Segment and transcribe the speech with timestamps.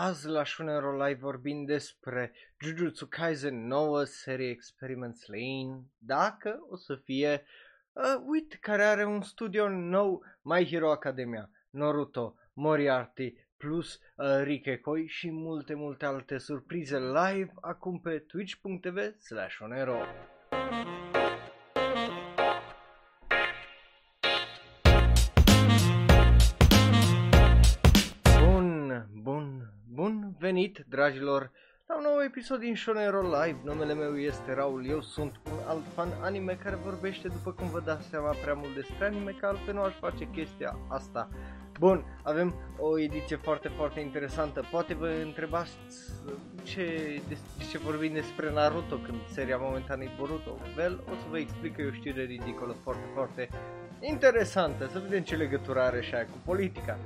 [0.00, 6.94] azi la Shunero Live vorbim despre Jujutsu Kaisen, nouă serie Experiments Lane, dacă o să
[6.94, 7.44] fie,
[7.92, 15.06] uh, uite, care are un studio nou, My Hero Academia, Naruto, Moriarty, plus uh, Rikekoi
[15.06, 19.98] și multe, multe alte surprize live acum pe twitch.tv slash onero.
[30.48, 31.50] Venit, dragilor,
[31.86, 33.58] la un nou episod din Shonero Live.
[33.64, 37.80] Numele meu este Raul, eu sunt un alt fan anime care vorbește, după cum vă
[37.80, 41.28] dați seama, prea mult despre anime, că altfel nu aș face chestia asta.
[41.78, 44.66] Bun, avem o ediție foarte, foarte interesantă.
[44.70, 45.72] Poate vă întrebați
[46.62, 46.84] ce,
[47.28, 50.58] de, de ce vorbim despre Naruto când seria momentan e Boruto.
[50.76, 53.48] Well, o să vă explic că e o știre ridicolă foarte, foarte
[54.00, 54.88] interesantă.
[54.92, 56.98] Să vedem ce legătură are și aia cu politica.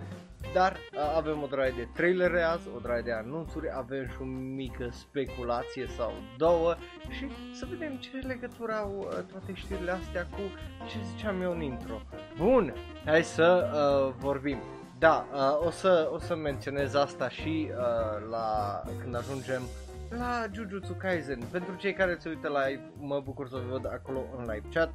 [0.52, 4.24] Dar a, avem o draie de trailere azi, o draie de anunțuri, avem și o
[4.24, 6.74] mică speculație sau două
[7.08, 10.40] și să vedem ce legătură au uh, toate știrile astea cu
[10.88, 12.00] ce ziceam eu în intro.
[12.36, 14.58] Bun, hai să uh, vorbim.
[14.98, 19.62] Da, uh, o, să, o să menționez asta și uh, la când ajungem
[20.08, 21.38] la Jujutsu Kaisen.
[21.50, 24.94] Pentru cei care se uită live, mă bucur să vă văd acolo în live chat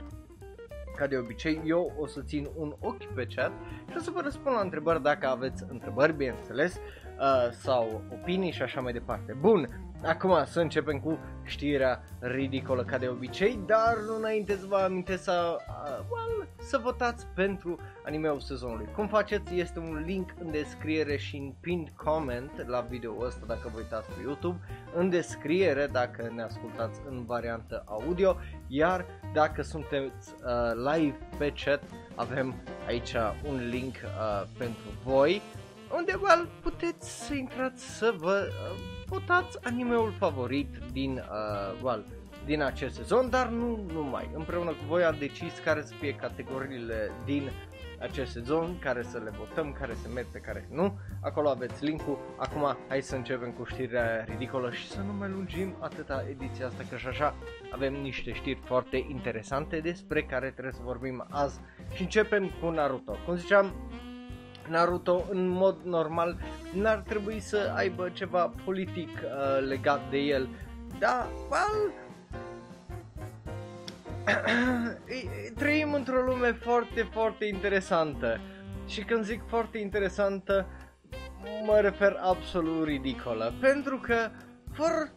[0.98, 3.52] ca de obicei, eu o să țin un ochi pe chat
[3.90, 8.62] și o să vă răspund la întrebări dacă aveți întrebări, bineînțeles, uh, sau opinii și
[8.62, 9.38] așa mai departe.
[9.40, 9.68] Bun,
[10.04, 15.24] acum să începem cu știrea ridicolă ca de obicei, dar nu înainte să vă amintesc
[15.24, 18.88] să, uh, well, să votați pentru animeul sezonului.
[18.96, 19.56] Cum faceți?
[19.56, 24.08] Este un link în descriere și în pinned comment la video ăsta dacă vă uitați
[24.08, 24.60] pe YouTube,
[24.96, 28.36] în descriere dacă ne ascultați în variantă audio,
[28.68, 31.84] iar dacă sunteți uh, live pe chat,
[32.16, 32.56] avem
[32.88, 33.14] aici
[33.48, 35.42] un link uh, pentru voi,
[35.96, 42.06] unde well, puteți să intrați să vă uh, votați animeul favorit din, uh, well,
[42.46, 44.30] din acest sezon, dar nu numai.
[44.34, 47.52] Împreună cu voi am decis care să fie categoriile din
[48.00, 51.00] acest sezon, care să le votăm, care se merge, care nu.
[51.22, 52.20] Acolo aveți linkul.
[52.38, 56.84] Acum hai să începem cu știrea ridicolă și să nu mai lungim atâta ediția asta,
[56.90, 57.36] că și așa
[57.72, 61.60] avem niște știri foarte interesante despre care trebuie să vorbim azi.
[61.94, 63.18] Și începem cu Naruto.
[63.26, 63.74] Cum ziceam,
[64.70, 66.38] Naruto în mod normal
[66.74, 70.50] n-ar trebui să aibă ceva politic uh, legat de el.
[71.00, 71.94] Da, well,
[75.60, 78.40] trăim într-o lume foarte, foarte interesantă.
[78.88, 80.66] Și când zic foarte interesantă,
[81.66, 83.54] mă refer absolut ridicolă.
[83.60, 84.30] Pentru că,
[84.74, 85.12] for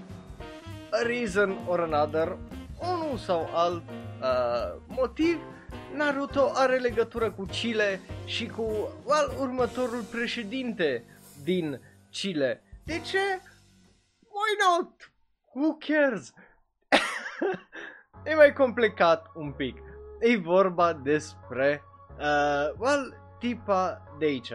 [0.91, 2.39] a reason or another,
[2.81, 5.39] unul sau alt uh, motiv,
[5.95, 8.63] Naruto are legătură cu Chile și cu
[9.05, 11.05] well, următorul președinte
[11.43, 12.63] din Chile.
[12.85, 13.41] De ce?
[14.19, 15.13] Why not?
[15.55, 16.33] Who cares?
[18.23, 19.83] e mai complicat un pic.
[20.21, 21.83] E vorba despre,
[22.19, 24.53] uh, well, tipa de aici.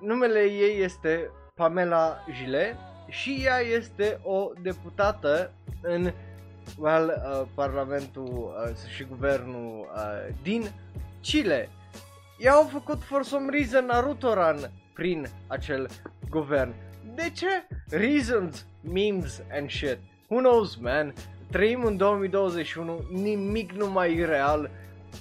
[0.00, 2.76] Numele ei este Pamela Gile
[3.08, 6.12] și ea este o deputată în
[6.78, 10.70] well, uh, Parlamentul uh, și Guvernul uh, din
[11.20, 11.68] Chile.
[12.38, 15.88] Ea au făcut for some reason Naruto Run prin acel
[16.30, 16.74] guvern.
[17.14, 17.66] De ce?
[17.90, 19.98] Reasons, memes and shit.
[20.28, 21.14] Who knows, man?
[21.50, 24.70] Trăim în 2021, nimic nu mai e real,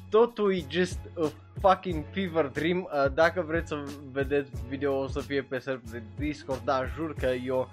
[0.10, 1.28] totul e just a
[1.62, 2.78] fucking fever dream.
[2.78, 7.14] Uh, dacă vreți să vedeți video o să fie pe server de Discord, dar jur
[7.14, 7.70] că eu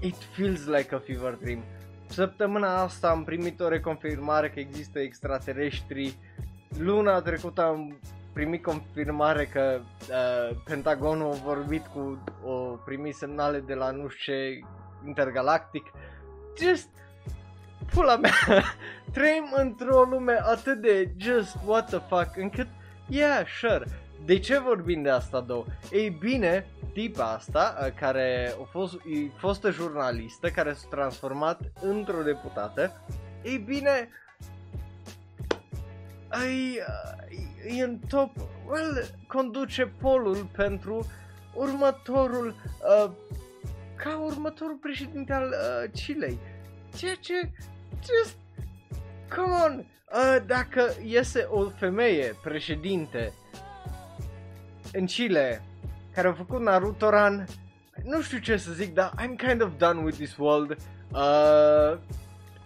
[0.00, 1.62] it feels like a fever dream.
[2.06, 6.14] Săptămâna asta am primit o reconfirmare că există extraterestri.
[6.78, 7.98] Luna trecută am
[8.32, 14.34] primit confirmare că uh, Pentagonul a vorbit cu o primit semnale de la nu știu
[14.34, 14.60] ce
[15.06, 15.84] intergalactic.
[16.58, 16.88] Just
[17.94, 18.32] pula mea,
[19.12, 22.66] trăim într-o lume atât de just what the fuck, încât,
[23.08, 23.84] yeah, sure,
[24.24, 25.64] de ce vorbim de asta două?
[25.92, 32.22] Ei bine, tipa asta, uh, care a fost, e fostă jurnalistă, care s-a transformat într-o
[32.22, 32.92] deputată,
[33.42, 34.08] ei bine,
[36.32, 38.30] e, e în top,
[38.68, 41.06] well, conduce polul pentru
[41.54, 42.54] următorul,
[43.04, 43.10] uh,
[43.96, 46.38] ca următorul președinte al uh, Chilei.
[46.96, 47.50] Ceea ce
[48.04, 48.36] just,
[49.28, 53.32] come on, uh, dacă iese o femeie președinte
[54.92, 55.62] în Chile
[56.14, 57.46] care a făcut Naruto Run,
[58.04, 60.76] nu știu ce să zic, dar I'm kind of done with this world.
[61.12, 61.98] Uh,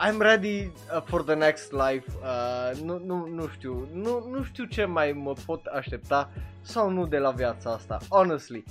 [0.00, 2.04] I'm ready uh, for the next life.
[2.22, 7.06] Uh, nu, nu, nu știu, nu, nu știu ce mai mă pot aștepta sau nu
[7.06, 8.64] de la viața asta, honestly.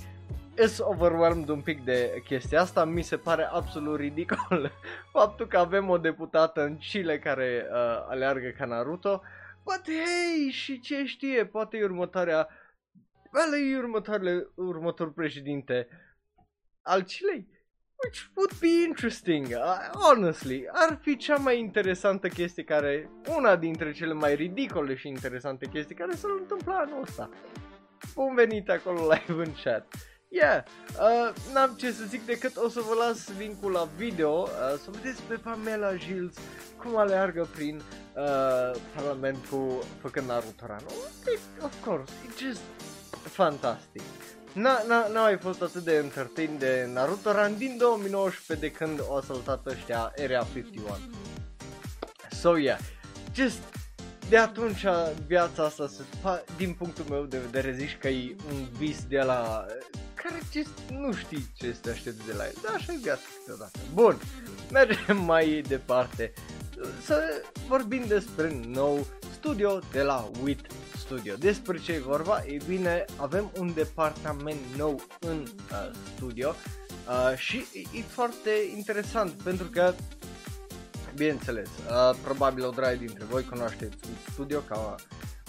[0.62, 4.72] Is overwhelmed un pic de chestia asta, mi se pare absolut ridicol
[5.12, 9.22] faptul că avem o deputată în Chile care uh, aleargă ca Naruto,
[9.64, 12.48] but hey, și ce știe, poate e următoarea,
[13.32, 15.88] well, e următoarele, următorul președinte
[16.82, 17.46] al Chilei,
[18.04, 23.92] which would be interesting, uh, honestly, ar fi cea mai interesantă chestie care, una dintre
[23.92, 27.28] cele mai ridicole și interesante chestii care s-ar întâmpla anul ăsta.
[28.14, 30.13] Bun venit acolo live în chat.
[30.34, 30.62] Yeah,
[31.00, 34.48] uh, n-am ce să zic decât o să vă las linkul la video uh,
[34.82, 36.34] să vedeți pe Pamela Gilles
[36.76, 40.84] cum aleargă prin uh, Parlament cu făcând Naruto Run.
[41.62, 42.60] Of course, it's just
[43.22, 44.02] fantastic.
[44.52, 49.00] N-a, n-a, n-a mai fost atât de entertain de Naruto Run din 2019 de când
[49.08, 50.98] o asaltat ăștia Area 51.
[52.30, 52.78] So yeah,
[53.34, 53.58] just
[54.28, 54.84] de atunci
[55.26, 56.02] viața asta, se,
[56.56, 59.66] din punctul meu de vedere, zici că e un vis de la
[60.28, 63.78] care ce, nu știi ce este aștept de la el, dar așa e viața câteodată.
[63.94, 64.18] Bun,
[64.70, 66.32] mergem mai departe
[67.04, 70.66] să vorbim despre nou studio de la WIT
[70.98, 71.34] Studio.
[71.34, 72.44] Despre ce e vorba?
[72.46, 76.54] Ei bine, avem un departament nou în uh, studio
[77.08, 79.94] uh, și e, e foarte interesant pentru că
[81.14, 84.94] bineînțeles, uh, probabil o draie dintre voi cunoașteți WIT Studio ca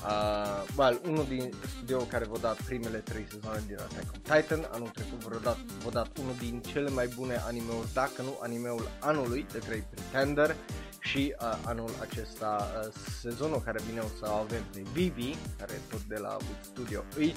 [0.03, 4.68] Uh, well, unul din studioul care v-a dat primele trei sezoane din Attack on Titan,
[4.71, 8.88] anul trecut v-a dat, v-a dat unul din cele mai bune animeuri, dacă nu animeul
[9.00, 10.56] anului, de 3 Pretender
[11.00, 16.01] și uh, anul acesta, uh, sezonul care vine o să avem pe Vivi, care tot
[16.01, 17.03] de la Wood Studio.
[17.18, 17.36] 8,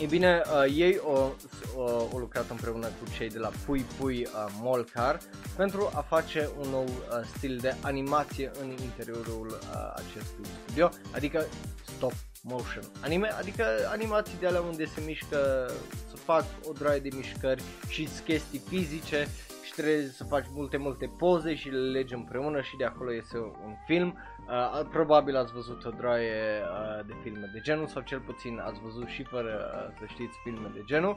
[0.00, 1.30] E bine, uh, ei uh,
[1.76, 5.18] au uh, lucrat împreună cu cei de la Pui Pui uh, Molcar
[5.56, 11.44] pentru a face un nou uh, stil de animație în interiorul uh, acestui studio, adică
[11.82, 12.12] stop
[12.42, 15.70] motion anime, adică animații de alea unde se mișcă,
[16.08, 19.28] să fac o draie de mișcări și chestii fizice
[19.64, 23.38] și trebuie să faci multe, multe poze și le legi împreună și de acolo iese
[23.38, 24.18] un film.
[24.50, 28.80] Uh, probabil ați văzut o droaie uh, de filme de genul sau cel puțin ați
[28.80, 31.16] văzut și fără uh, să știți filme de genul.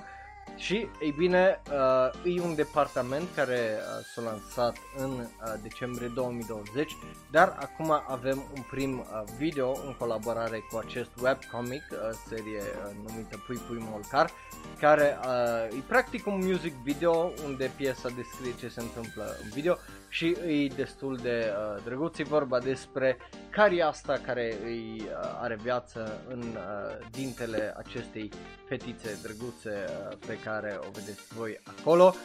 [0.55, 6.95] Și, ei bine, uh, e un departament care uh, s-a lansat în uh, decembrie 2020,
[7.31, 11.97] dar acum avem un prim uh, video în colaborare cu acest webcomic, uh,
[12.27, 14.29] serie uh, numită Pui Pui Molcar,
[14.79, 19.77] care uh, e practic un music video unde piesa descrie ce se întâmplă în video
[20.13, 23.17] și e destul de uh, drăguț, e vorba despre
[23.49, 28.29] caria asta care îi uh, are viață în uh, dintele acestei
[28.67, 32.15] fetițe drăguțe uh, pe care o vedeți voi acolo.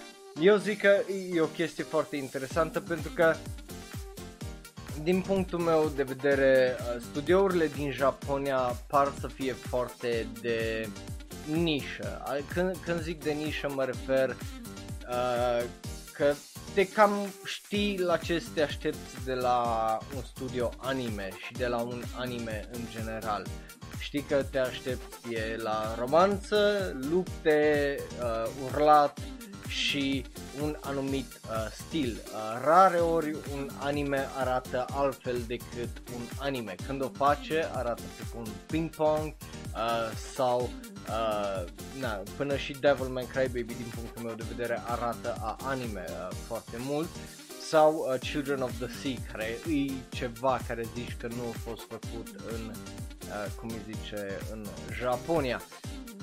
[0.40, 0.96] Eu zic că
[1.34, 3.34] e o chestie foarte interesantă pentru că
[5.02, 10.88] din punctul meu de vedere, uh, studiourile din Japonia par să fie foarte de
[11.52, 12.22] nișă.
[12.54, 15.64] Când, când zic de nișă mă refer uh,
[16.18, 16.34] că
[16.74, 17.12] te cam
[17.44, 22.68] știi la ce te aștepți de la un studio anime și de la un anime
[22.72, 23.46] în general.
[23.98, 29.18] Știi că te aștepți e la romanță, lupte, uh, urlat
[29.68, 30.24] și
[30.62, 32.20] un anumit uh, stil.
[32.24, 36.74] Uh, rare ori un anime arată altfel decât un anime.
[36.86, 40.70] Când o face arată pe un ping-pong uh, sau
[41.08, 41.64] uh,
[42.00, 46.76] na, până și Devilman Crybaby din punctul meu de vedere arată a anime uh, foarte
[46.78, 47.08] mult
[47.68, 51.86] sau uh, Children of the Sea care e ceva care zici că nu a fost
[51.88, 54.66] făcut în uh, cum îi zice în
[54.98, 55.62] Japonia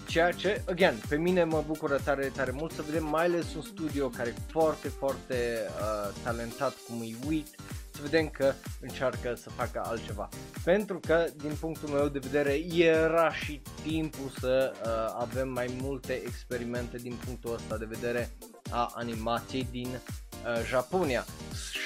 [0.08, 3.62] ceea ce, again, pe mine mă bucură tare, tare mult să vedem mai ales un
[3.62, 5.36] studio care e foarte, foarte
[5.68, 7.48] uh, talentat cum e WIT
[7.96, 10.30] să vedem că încearcă să facă altceva.
[10.64, 16.14] Pentru că, din punctul meu de vedere, era și timpul să uh, avem mai multe
[16.14, 18.30] experimente din punctul ăsta de vedere
[18.70, 21.26] a animației din uh, Japonia.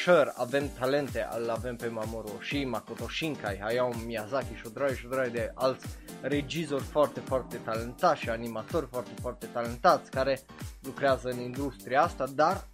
[0.04, 4.96] Sure, avem talente, îl avem pe Mamoru Oshii, Makoto Shinkai, Hayao Miyazaki și o draie
[4.96, 10.40] și o draie de alți regizori foarte, foarte talentați și animatori foarte, foarte talentați care
[10.82, 12.68] lucrează în industria asta, dar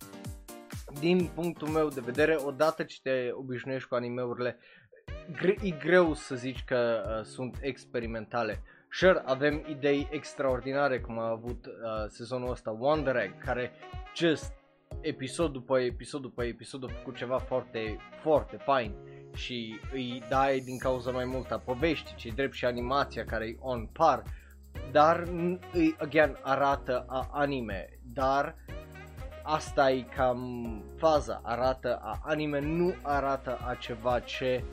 [1.00, 4.58] din punctul meu de vedere, odată ce te obișnuiești cu animeurile,
[5.32, 8.62] gre- e greu să zici că uh, sunt experimentale.
[8.92, 11.72] Sure, avem idei extraordinare cum a avut uh,
[12.08, 13.72] sezonul ăsta Wonder Egg, care
[14.16, 14.54] just
[15.06, 18.92] episod după episod după episod a făcut ceva foarte, foarte fain
[19.36, 23.58] și îi dai din cauza mai mult a povești, ce drept și animația care e
[23.60, 24.24] on par,
[24.92, 25.24] dar
[25.74, 28.56] îi, again, arată a anime, dar
[29.44, 34.64] asta e cam faza, arată a anime, nu arată a ceva ce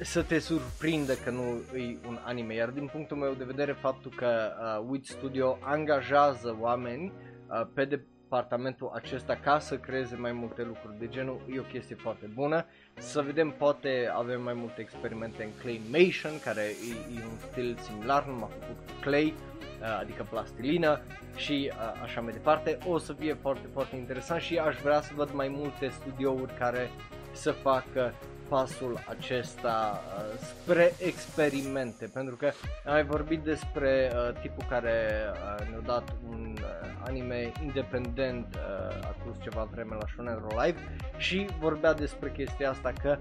[0.00, 4.12] să te surprindă că nu e un anime, iar din punctul meu de vedere faptul
[4.16, 7.12] că uh, Wit Studio angajează oameni
[7.48, 7.84] uh, pe
[8.28, 12.66] departamentul acesta ca să creeze mai multe lucruri de genul e o chestie foarte bună.
[12.94, 18.26] Să vedem, poate avem mai multe experimente în Claymation, care e, e un stil similar,
[18.26, 19.34] numai făcut cu clay,
[19.80, 21.00] uh, adică plastilină
[21.36, 22.78] și uh, așa mai departe.
[22.86, 26.90] O să fie foarte, foarte interesant și aș vrea să văd mai multe studiouri care
[27.32, 28.14] să facă
[28.48, 32.46] pasul acesta uh, spre experimente, pentru că
[32.84, 38.96] am mai vorbit despre uh, tipul care uh, ne-a dat un uh, anime independent uh,
[39.04, 40.78] acum ceva vreme la Shonen Ro Live
[41.16, 43.18] și vorbea despre chestia asta că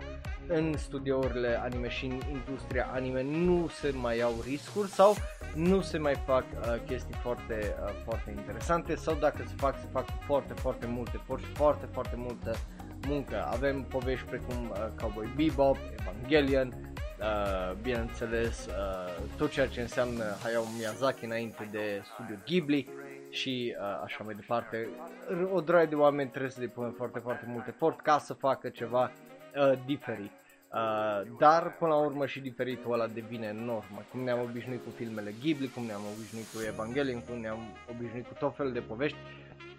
[0.47, 5.15] în studiourile anime și în industria anime nu se mai iau riscuri sau
[5.55, 9.87] nu se mai fac uh, chestii foarte, uh, foarte interesante sau dacă se fac, se
[9.91, 12.55] fac foarte, foarte multe, foarte, foarte, foarte multă
[13.07, 13.47] muncă.
[13.51, 16.73] Avem povești precum uh, Cowboy Bebop, Evangelion,
[17.19, 22.89] uh, bineînțeles uh, tot ceea ce înseamnă Hayao Miyazaki înainte de studio Ghibli
[23.29, 24.87] și uh, așa mai departe.
[25.53, 29.11] O droaie de oameni trebuie să depună foarte, foarte mult efort ca să facă ceva
[29.11, 30.31] uh, diferit.
[30.75, 35.33] Uh, dar până la urmă și diferitul ăla devine normă, cum ne-am obișnuit cu filmele
[35.41, 37.59] Ghibli, cum ne-am obișnuit cu Evangelion, cum ne-am
[37.91, 39.17] obișnuit cu tot felul de povești,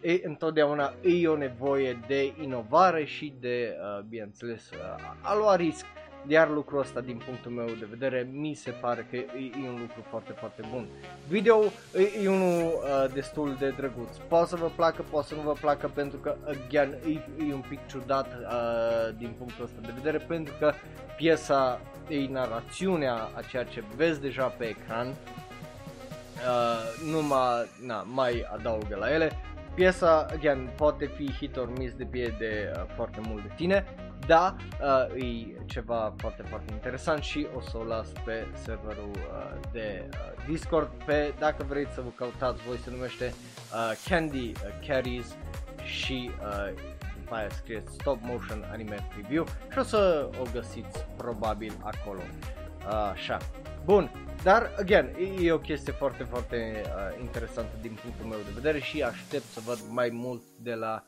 [0.01, 4.79] e, întotdeauna e o nevoie de inovare și de, uh, bineînțeles, uh,
[5.21, 5.85] a lua risc.
[6.29, 9.27] Iar lucrul ăsta, din punctul meu de vedere, mi se pare că e,
[9.65, 10.87] e un lucru foarte, foarte bun.
[11.29, 11.63] Video
[11.97, 14.17] e, e unul uh, destul de drăguț.
[14.29, 17.65] Poate să vă placă, poate să nu vă placă, pentru că, again, e, e un
[17.69, 20.73] pic ciudat uh, din punctul ăsta de vedere, pentru că
[21.17, 25.15] piesa e narațiunea a ceea ce vezi deja pe ecran, uh,
[27.13, 29.33] numai, na, mai adaugă la ele
[29.77, 32.05] Piesa, again, poate fi hit or miss de
[32.39, 33.85] de uh, foarte mult de tine,
[34.27, 39.61] da, uh, e ceva foarte, foarte interesant și o să o las pe serverul uh,
[39.73, 40.91] de uh, Discord.
[41.05, 45.37] Pe, dacă vreți să vă căutați voi, se numește uh, Candy uh, Carries
[45.83, 46.73] și uh,
[47.19, 52.21] după aia scrieți Stop Motion Anime Preview și o să o găsiți probabil acolo.
[52.87, 53.39] Uh, așa.
[53.85, 54.11] Bun,
[54.43, 59.03] dar, again, e o chestie foarte, foarte uh, interesantă din punctul meu de vedere și
[59.03, 61.05] aștept să văd mai mult de la,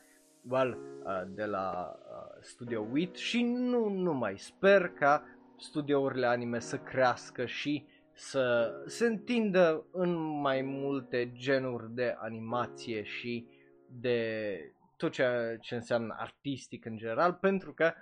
[0.49, 4.37] well, uh, de la uh, Studio WIT și nu numai.
[4.37, 5.23] Sper ca
[5.57, 13.47] studiourile anime să crească și să se întindă în mai multe genuri de animație și
[13.87, 17.93] de tot ceea ce înseamnă artistic în general, pentru că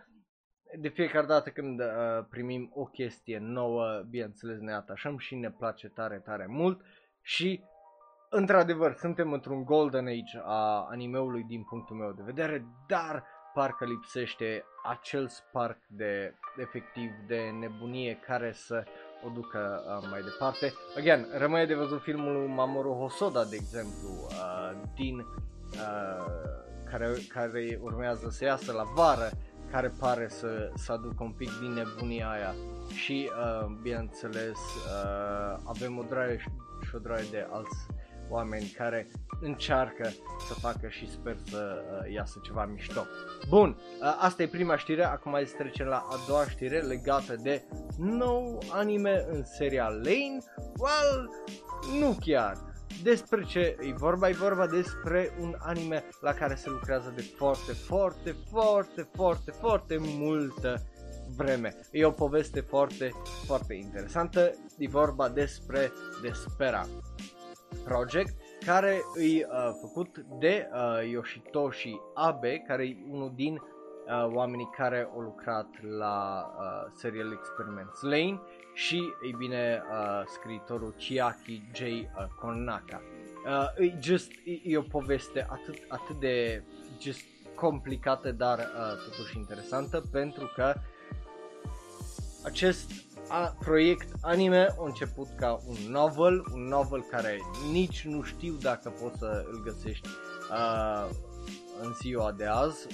[0.80, 1.86] de fiecare dată când uh,
[2.30, 6.82] primim o chestie nouă, bineînțeles ne atașăm și ne place tare, tare mult
[7.22, 7.64] și
[8.30, 14.64] într-adevăr suntem într-un golden age a animeului din punctul meu de vedere, dar parcă lipsește
[14.84, 18.84] acel spark de efectiv de nebunie care să
[19.26, 20.74] o ducă uh, mai departe.
[20.98, 26.26] Again, rămâne de văzut filmul Mamoru Hosoda, de exemplu, uh, din uh,
[26.90, 29.30] care, care urmează să iasă la vară
[29.72, 32.56] care pare să, să aducă un pic din nebunia aia
[32.94, 36.38] și uh, bineînțeles uh, avem o draie
[36.82, 37.78] și o draie de alți
[38.30, 39.08] oameni care
[39.42, 40.10] încearcă
[40.48, 43.06] să facă și sper să uh, iasă ceva mișto.
[43.50, 47.36] Bun, uh, asta e prima știre, acum hai să trecem la a doua știre legată
[47.36, 47.64] de
[47.98, 50.38] nou anime în seria Lane.
[50.78, 51.30] Well,
[52.00, 52.58] nu chiar
[53.04, 54.30] despre ce e vorba?
[54.30, 59.98] E vorba despre un anime la care se lucrează de foarte, foarte, foarte, foarte, foarte
[60.00, 60.82] multă
[61.36, 61.76] vreme.
[61.92, 63.12] E o poveste foarte,
[63.46, 64.52] foarte interesantă.
[64.78, 65.92] E vorba despre
[66.22, 66.86] Despera
[67.84, 74.70] Project care e uh, făcut de uh, Yoshitoshi Abe, care e unul din uh, oamenii
[74.78, 75.68] care au lucrat
[75.98, 78.42] la uh, serial Experiments Lane
[78.78, 81.82] și, ei bine, uh, scriitorul Chiaki J.
[81.82, 82.06] Uh,
[82.40, 83.02] Konaka.
[83.46, 86.64] Uh, e just, e, e o poveste atât, atât de
[87.02, 87.22] just
[87.56, 90.74] complicată, dar uh, totuși interesantă, pentru că
[92.44, 92.92] acest
[93.30, 97.40] a, proiect anime a început ca un novel, un novel care
[97.72, 100.08] nici nu știu dacă poți să îl găsești
[100.52, 101.10] uh,
[101.82, 102.88] în ziua de azi,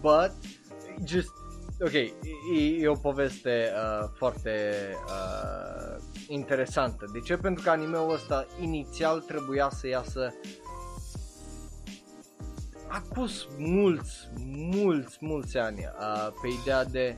[0.00, 0.32] but
[1.04, 1.32] just
[1.80, 2.12] ok, e,
[2.80, 4.70] e o poveste uh, foarte
[5.06, 7.10] uh, interesantă.
[7.12, 7.36] De ce?
[7.36, 10.34] Pentru că animeul ăsta inițial trebuia să iasă
[12.88, 17.16] acus mulți, mulți, mulți ani uh, pe ideea de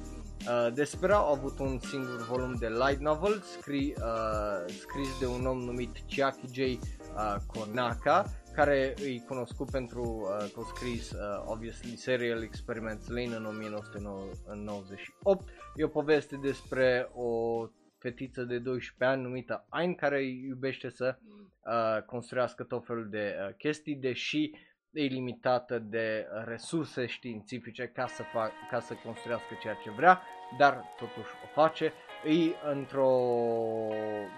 [0.48, 5.46] uh, Despera au avut un singur volum de light novel scris, uh, scris de un
[5.46, 6.58] om numit Chiaki J.
[6.58, 13.36] uh, Konaka, care îi cunoscut pentru uh, că a scris, uh, obviously, Serial Experiments Lane
[13.36, 15.48] în 1998.
[15.74, 17.66] E o poveste despre o
[17.98, 23.54] fetiță de 12 ani numită Ain care iubește să uh, construiască tot felul de uh,
[23.54, 24.50] chestii, deși
[24.92, 30.22] e limitată de resurse științifice ca să, fac, ca să construiască ceea ce vrea,
[30.58, 31.92] dar totuși o face.
[32.24, 33.10] E într-o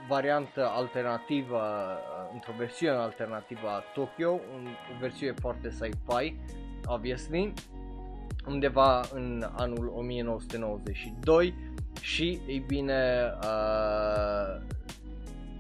[0.09, 1.63] variantă alternativă,
[2.33, 6.37] într-o versiune alternativă a Tokyo, o versiune foarte sci-fi,
[6.87, 7.53] obviously,
[8.47, 11.55] undeva în anul 1992
[12.01, 14.63] și, ei bine, uh,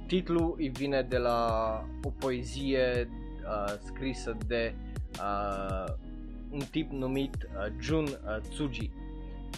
[0.06, 3.08] titlul îi vine de la o poezie
[3.44, 4.74] uh, scrisă de
[5.20, 5.94] uh,
[6.50, 8.90] un tip numit uh, Jun uh, Tsuji.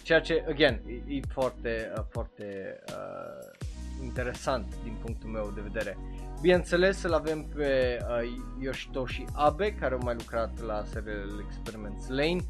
[0.04, 3.66] Ceea ce, again, e, e foarte, uh, foarte uh,
[4.02, 5.96] interesant din punctul meu de vedere.
[6.40, 8.30] Bineînțeles, îl avem pe uh,
[8.60, 12.40] Yoshitoshi Abe, care a mai lucrat la serial Experiments Lane,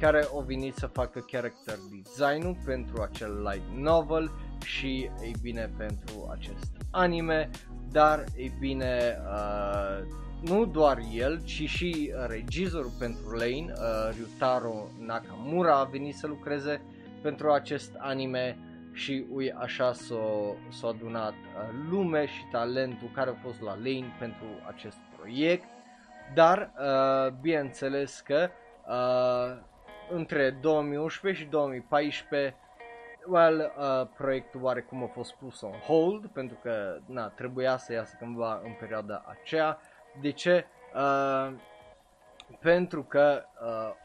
[0.00, 4.30] care au venit să facă character design-ul pentru acel light novel
[4.64, 7.50] și, ei bine, pentru acest anime,
[7.90, 10.06] dar, ei bine, uh,
[10.42, 16.80] nu doar el, ci și regizorul pentru Lane, uh, Ryutaro Nakamura, a venit să lucreze
[17.24, 18.58] pentru acest anime
[18.92, 24.16] și ui așa s-a, s-a adunat uh, lume și talentul care a fost la Lane
[24.18, 25.64] pentru acest proiect,
[26.34, 28.50] dar uh, bineînțeles că
[28.86, 29.62] uh,
[30.10, 32.56] între 2011 și 2014
[33.26, 38.16] well, uh, proiectul oarecum a fost pus on hold pentru că na, trebuia să iasă
[38.18, 39.78] cândva în perioada aceea.
[40.20, 40.66] De ce?
[40.94, 41.52] Uh,
[42.60, 43.42] pentru că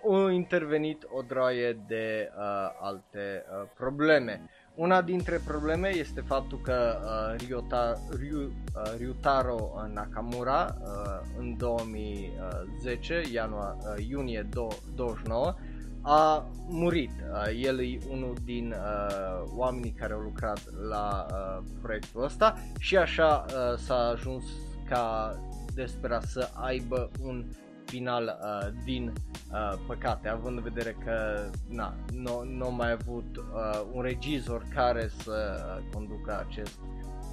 [0.03, 2.43] uh, au intervenit o droaie de uh,
[2.81, 4.49] alte uh, probleme.
[4.75, 10.87] Una dintre probleme este faptul că uh, Ryota, Ryu, uh, Ryutaro Nakamura uh,
[11.37, 14.47] în 2010, ianuar, uh, iunie
[14.95, 15.55] 29,
[16.01, 17.11] a murit.
[17.31, 22.97] Uh, el e unul din uh, oamenii care au lucrat la uh, proiectul ăsta și
[22.97, 24.43] așa uh, s-a ajuns
[24.89, 25.35] ca
[25.73, 27.45] Despera să aibă un
[27.89, 29.13] final uh, din
[29.51, 35.09] uh, păcate, având în vedere că na, nu, nu mai avut uh, un regizor care
[35.23, 36.79] să uh, conducă acest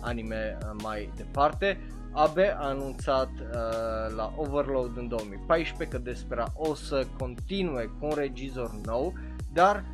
[0.00, 1.80] anime uh, mai departe.
[2.12, 8.14] Abe a anunțat uh, la Overload în 2014 că Despera o să continue cu un
[8.14, 9.12] regizor nou,
[9.52, 9.84] dar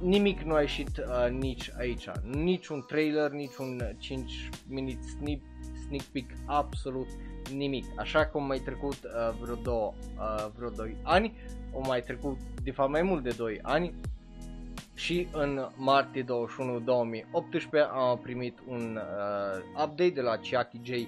[0.00, 5.40] nimic nu a ieșit uh, nici aici, nici un trailer, nici un 5 minute sneak,
[5.86, 7.06] sneak peek, absolut
[7.54, 7.84] nimic.
[7.96, 11.32] Așa cum mai trecut uh, vreo, două, uh, vreo 2 ani,
[11.72, 13.94] o mai trecut de fapt mai mult de 2 ani
[14.94, 21.06] și în martie 21 2018 am primit un uh, update de la Chiaki J uh,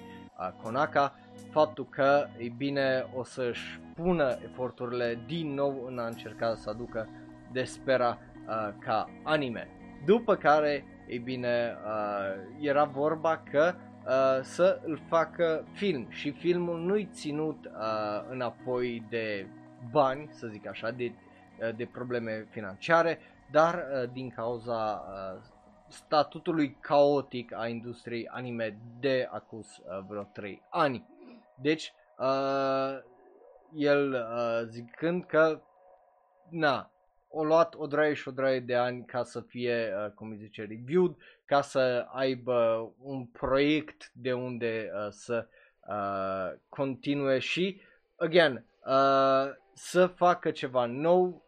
[0.62, 1.14] Konaka
[1.50, 7.08] faptul că, e bine, o să-și pună eforturile din nou în a încerca să aducă
[7.52, 9.68] Despera uh, ca anime.
[10.04, 13.87] După care, e bine, uh, era vorba că uh,
[14.42, 19.46] să îl facă film și filmul nu-i ținut uh, înapoi de
[19.90, 21.04] bani, să zic așa, de,
[21.60, 23.18] uh, de probleme financiare,
[23.50, 25.40] dar uh, din cauza uh,
[25.88, 31.06] statutului caotic a industriei anime de acus uh, vreo 3 ani.
[31.54, 32.98] Deci, uh,
[33.74, 35.60] el uh, zicând că,
[36.48, 36.90] na,
[37.28, 40.36] o luat o draie și o draie de ani ca să fie, uh, cum îi
[40.36, 45.46] zice, reviewed, ca să aibă un proiect de unde uh, să
[45.88, 47.80] uh, continue și,
[48.16, 51.42] again, uh, să facă ceva nou,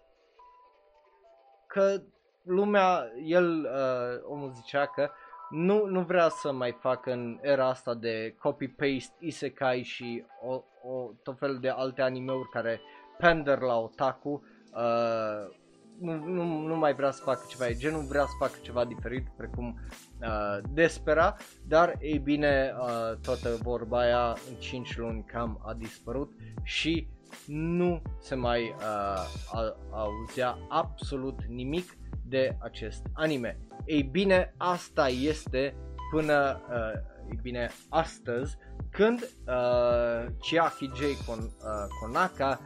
[1.66, 2.02] că
[2.42, 5.10] lumea, el, uh, omul zicea că
[5.50, 11.10] nu, nu vrea să mai facă în era asta de copy-paste, isekai și o, o,
[11.22, 12.80] tot fel de alte animeuri care
[13.18, 14.42] pander la otaku.
[14.74, 15.58] Uh,
[16.00, 19.28] nu, nu, nu mai vrea să facă ceva, e genul vrea să facă ceva diferit,
[19.36, 19.80] precum
[20.20, 21.36] uh, Despera,
[21.66, 26.32] dar ei bine, uh, toată vorba aia în 5 luni cam a dispărut
[26.62, 27.08] și
[27.46, 33.58] nu se mai uh, auzea absolut nimic de acest anime.
[33.84, 35.74] Ei bine, asta este
[36.10, 38.56] până, uh, ei bine, astăzi,
[38.90, 41.26] când uh, Chiaki J.
[41.26, 42.60] Kon, uh, Konaka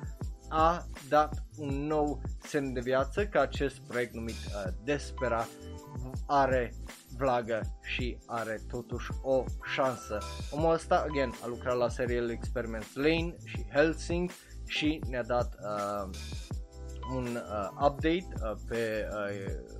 [0.54, 5.46] a dat un nou semn de viață că acest proiect numit uh, Despera
[6.26, 6.72] are
[7.16, 10.18] vlagă și are totuși o șansă.
[10.50, 14.30] Omul ăsta, again, a lucrat la serial Experiments Lane și Helsing
[14.66, 16.08] și ne-a dat uh,
[17.14, 19.74] un uh, update uh, pe uh,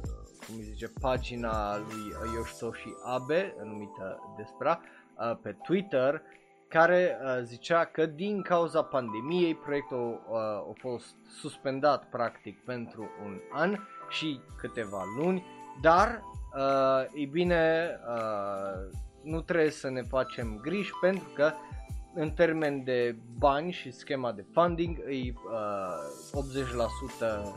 [0.46, 4.80] cum zice, pagina lui Yoshitoshi Abe numită Despera
[5.18, 6.22] uh, pe Twitter
[6.74, 13.40] care uh, zicea că din cauza pandemiei proiectul uh, a fost suspendat practic pentru un
[13.52, 13.76] an
[14.08, 15.44] și câteva luni,
[15.80, 16.22] dar
[16.56, 21.52] uh, e bine uh, nu trebuie să ne facem griji pentru că
[22.14, 25.42] în termen de bani și schema de funding e uh,
[26.60, 26.64] 80%
[27.20, 27.54] uh,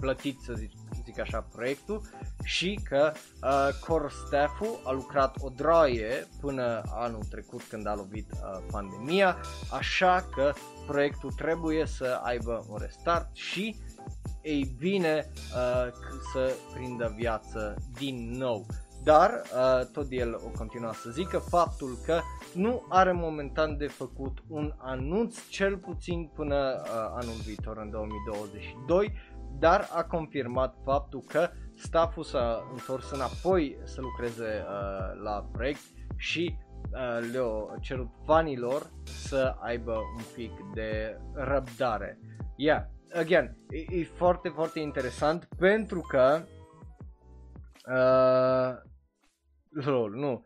[0.00, 0.70] plătit să zic,
[1.06, 2.02] zic așa proiectul
[2.42, 8.30] și că uh, core staff-ul a lucrat o droaie până anul trecut când a lovit
[8.32, 9.36] uh, pandemia,
[9.72, 10.52] așa că
[10.86, 13.76] proiectul trebuie să aibă un restart și
[14.42, 15.92] ei bine uh,
[16.32, 18.66] să prindă viață din nou.
[19.04, 22.20] Dar uh, tot el o continua să zică faptul că
[22.54, 29.12] nu are momentan de făcut un anunț cel puțin până uh, anul viitor în 2022,
[29.58, 35.80] dar a confirmat faptul că stafful s-a întors înapoi să lucreze uh, la proiect
[36.16, 36.56] și
[36.92, 42.18] uh, le-a cerut fanilor să aibă un pic de răbdare.
[42.56, 46.42] Yeah, again, e, e foarte, foarte interesant pentru că
[47.86, 48.76] uh,
[49.84, 50.44] lol, nu,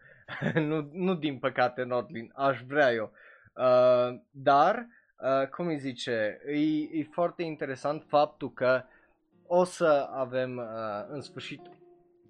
[0.68, 3.12] nu, nu din păcate Nordlin, aș vrea eu,
[3.54, 4.86] uh, dar
[5.20, 8.82] uh, cum îi zice, e, e foarte interesant faptul că
[9.52, 11.60] o să avem uh, în sfârșit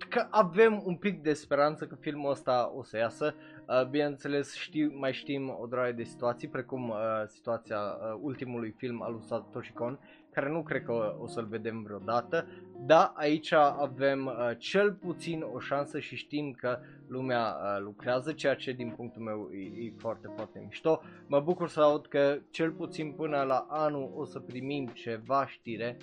[0.08, 3.34] că avem un pic de speranță că filmul ăsta o să iasă.
[3.66, 9.02] Uh, bineînțeles, știu, mai știm o droaie de situații, precum uh, situația uh, ultimului film
[9.02, 9.98] al lui Satoshi Kon,
[10.32, 12.46] care nu cred că o să-l vedem vreodată,
[12.86, 18.54] dar aici avem uh, cel puțin o șansă și știm că lumea uh, lucrează, ceea
[18.54, 21.02] ce din punctul meu e, e foarte, foarte mișto.
[21.26, 25.96] Mă bucur să aud că cel puțin până la anul o să primim ceva știre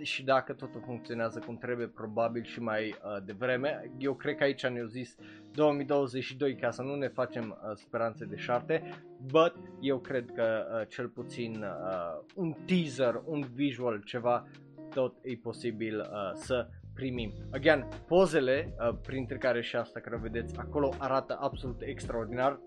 [0.00, 3.90] și dacă totul funcționează cum trebuie, probabil și mai uh, devreme.
[3.98, 5.16] Eu cred că aici ne-au zis
[5.54, 10.88] 2022 ca să nu ne facem uh, speranțe de șarte, but eu cred că uh,
[10.88, 14.46] cel puțin uh, un teaser, un visual, ceva,
[14.94, 17.32] tot e posibil uh, să primim.
[17.52, 22.60] Again, pozele, uh, printre care și asta care vedeți acolo, arată absolut extraordinar.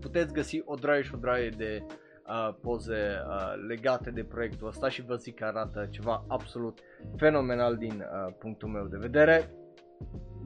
[0.00, 1.86] Puteți găsi o draie și o draie de
[2.26, 6.78] uh, poze uh, legate de proiectul ăsta și vă zic că arată ceva absolut
[7.16, 9.50] fenomenal din uh, punctul meu de vedere.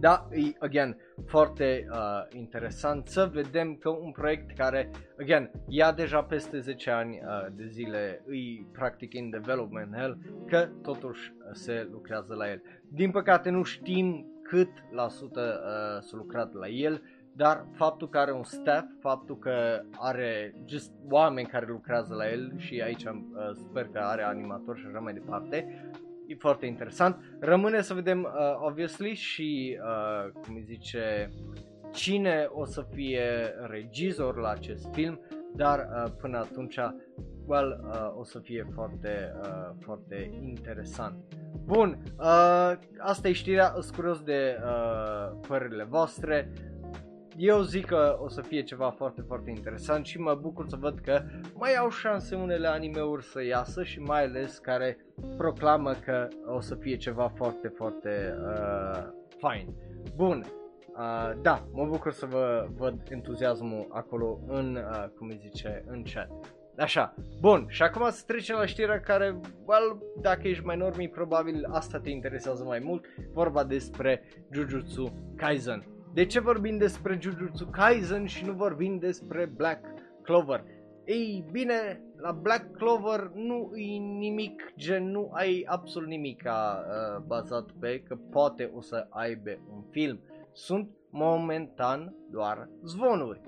[0.00, 6.22] Da, e, again, foarte uh, interesant să vedem că un proiect care, again, ia deja
[6.22, 12.35] peste 10 ani uh, de zile, e practic in development hell, că totuși se lucrează
[12.35, 12.62] la el.
[12.88, 17.02] Din păcate nu știm cât la sută uh, s-a lucrat la el,
[17.33, 22.52] dar faptul că are un staff, faptul că are just oameni care lucrează la el
[22.57, 23.12] și aici uh,
[23.52, 25.90] sper că are animator și așa mai departe,
[26.26, 27.16] e foarte interesant.
[27.40, 31.30] Rămâne să vedem, uh, obviously, și, uh, cum îi zice,
[31.92, 35.20] cine o să fie regizor la acest film,
[35.54, 36.78] dar uh, până atunci,
[37.46, 41.14] well, uh, o să fie foarte, uh, foarte interesant.
[41.64, 46.52] Bun, uh, asta e știrea, sunt curios de uh, părerile voastre.
[47.38, 50.99] Eu zic că o să fie ceva foarte, foarte interesant și mă bucur să văd
[50.99, 51.22] că
[51.55, 54.99] mai au șanse unele animeuri să iasă și mai ales care
[55.37, 59.03] proclamă că o să fie ceva foarte, foarte uh,
[59.38, 59.75] fain.
[60.14, 60.44] Bun,
[60.96, 66.03] uh, da, mă bucur să vă văd entuziasmul acolo în, uh, cum îi zice, în
[66.14, 66.31] chat.
[66.79, 71.66] Așa, bun, și acum să trecem la știrea care, well, dacă ești mai normii, probabil
[71.70, 75.95] asta te interesează mai mult, vorba despre Jujutsu Kaisen.
[76.16, 79.85] De ce vorbim despre Jujutsu Kaisen și nu vorbim despre Black
[80.22, 80.64] Clover?
[81.05, 87.70] Ei bine, la Black Clover nu e nimic, gen nu ai absolut nimic uh, bazat
[87.81, 90.20] pe că poate o să aibă un film.
[90.52, 93.40] Sunt momentan doar zvonuri.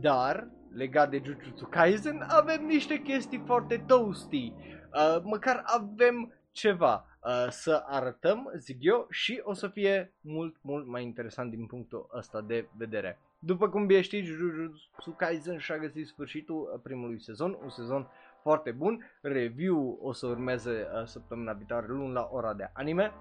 [0.00, 4.52] Dar, legat de Jujutsu Kaisen, avem niște chestii foarte toasty.
[4.94, 10.86] Uh, măcar avem ceva uh, să arătăm, zic eu, și o să fie mult, mult
[10.86, 13.18] mai interesant din punctul ăsta de vedere.
[13.38, 18.08] După cum bine știți, Jujutsu Kaisen și-a găsit sfârșitul primului sezon, un sezon
[18.42, 19.10] foarte bun.
[19.20, 23.12] Review o să urmeze uh, săptămâna viitoare luni la ora de anime.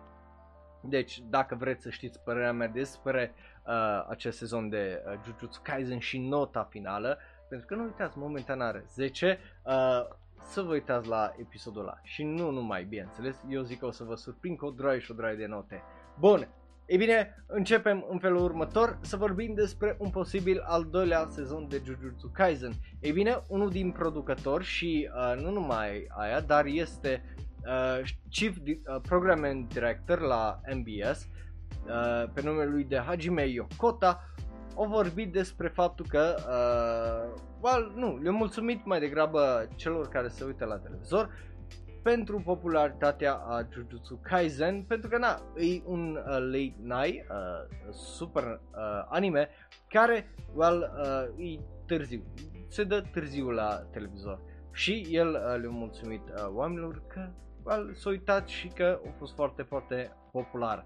[0.81, 3.33] Deci, dacă vreți să știți părerea mea despre
[3.65, 7.17] uh, acest sezon de uh, Jujutsu Kaisen și nota finală,
[7.49, 10.07] pentru că nu uitați, momentan are 10, uh,
[10.49, 11.99] să vă uitați la episodul ăla.
[12.03, 15.12] Și nu numai, bineînțeles, eu zic că o să vă surprind cu o droaie și
[15.12, 15.83] o droaie de note.
[16.19, 16.47] Bun,
[16.85, 21.81] ei bine, începem în felul următor să vorbim despre un posibil al doilea sezon de
[21.85, 22.71] Jujutsu Kaisen.
[22.99, 27.23] Ei bine, unul din producători și uh, nu numai aia, dar este
[27.65, 31.27] uh, Chief uh, Programming Director la MBS,
[31.85, 34.23] uh, pe numele lui de Hajime Yokota,
[34.75, 40.43] au vorbit despre faptul că, uh, well, nu, le-au mulțumit mai degrabă celor care se
[40.43, 41.30] uită la televizor
[42.04, 48.43] pentru popularitatea a Jujutsu Kaisen, pentru că na, e un uh, late night uh, super
[48.43, 49.50] uh, anime
[49.88, 50.91] care, well,
[51.38, 52.24] uh, e târziu,
[52.67, 54.39] se dă târziu la televizor
[54.72, 57.30] și el uh, le-a mulțumit uh, oamenilor că
[57.63, 60.86] well, s-a uitat și că a fost foarte, foarte popular.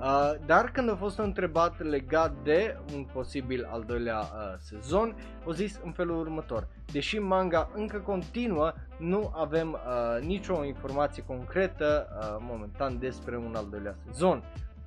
[0.00, 5.16] Uh, dar când a fost întrebat legat de un posibil al doilea uh, sezon,
[5.48, 6.68] a zis în felul următor.
[6.92, 13.66] Deși manga încă continuă, nu avem uh, nicio informație concretă uh, momentan despre un al
[13.70, 14.42] doilea sezon.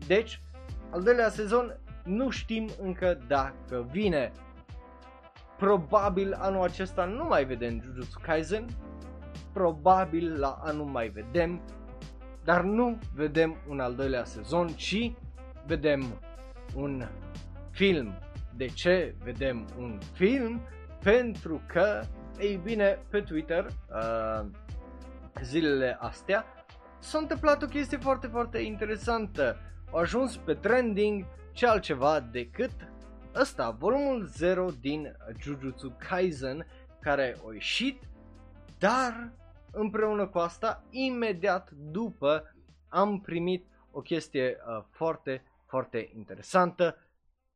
[0.07, 0.41] Deci,
[0.89, 4.31] al doilea sezon nu știm încă dacă vine.
[5.57, 8.65] Probabil anul acesta nu mai vedem Jujutsu Kaisen,
[9.51, 11.61] probabil la anul mai vedem,
[12.43, 15.11] dar nu vedem un al doilea sezon, ci
[15.65, 16.19] vedem
[16.75, 17.07] un
[17.71, 18.13] film.
[18.55, 20.61] De ce vedem un film?
[21.03, 22.01] Pentru că,
[22.39, 24.45] ei bine, pe Twitter, uh,
[25.41, 26.45] zilele astea,
[26.99, 29.57] s-a întâmplat o chestie foarte, foarte interesantă.
[29.91, 32.71] Au ajuns pe trending ce altceva decât
[33.35, 36.65] ăsta, volumul 0 din Jujutsu Kaisen,
[36.99, 38.01] care a ieșit,
[38.79, 39.31] dar
[39.73, 42.55] împreună cu asta, imediat după
[42.89, 46.97] am primit o chestie uh, foarte, foarte interesantă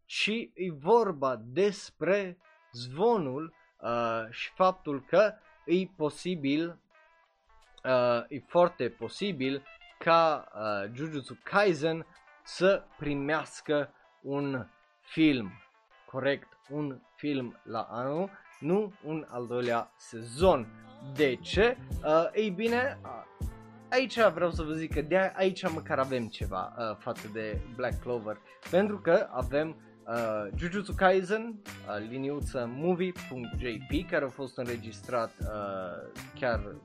[0.06, 2.38] și e vorba despre
[2.72, 5.34] zvonul uh, și faptul că
[5.66, 6.80] e posibil,
[7.84, 9.64] uh, e foarte posibil
[10.00, 12.06] ca uh, Jujutsu Kaisen
[12.44, 14.68] să primească un
[15.02, 15.52] film,
[16.06, 20.87] corect, un film la anul, nu un al doilea sezon.
[21.15, 21.78] De ce?
[22.04, 23.26] Uh, ei bine, uh,
[23.89, 28.02] aici vreau să vă zic că de aici măcar avem ceva uh, față de Black
[28.02, 28.38] Clover.
[28.70, 29.76] Pentru că avem
[30.08, 36.76] uh, Jujutsu Kaisen, uh, liniuță movie.jp, care a fost înregistrat uh, chiar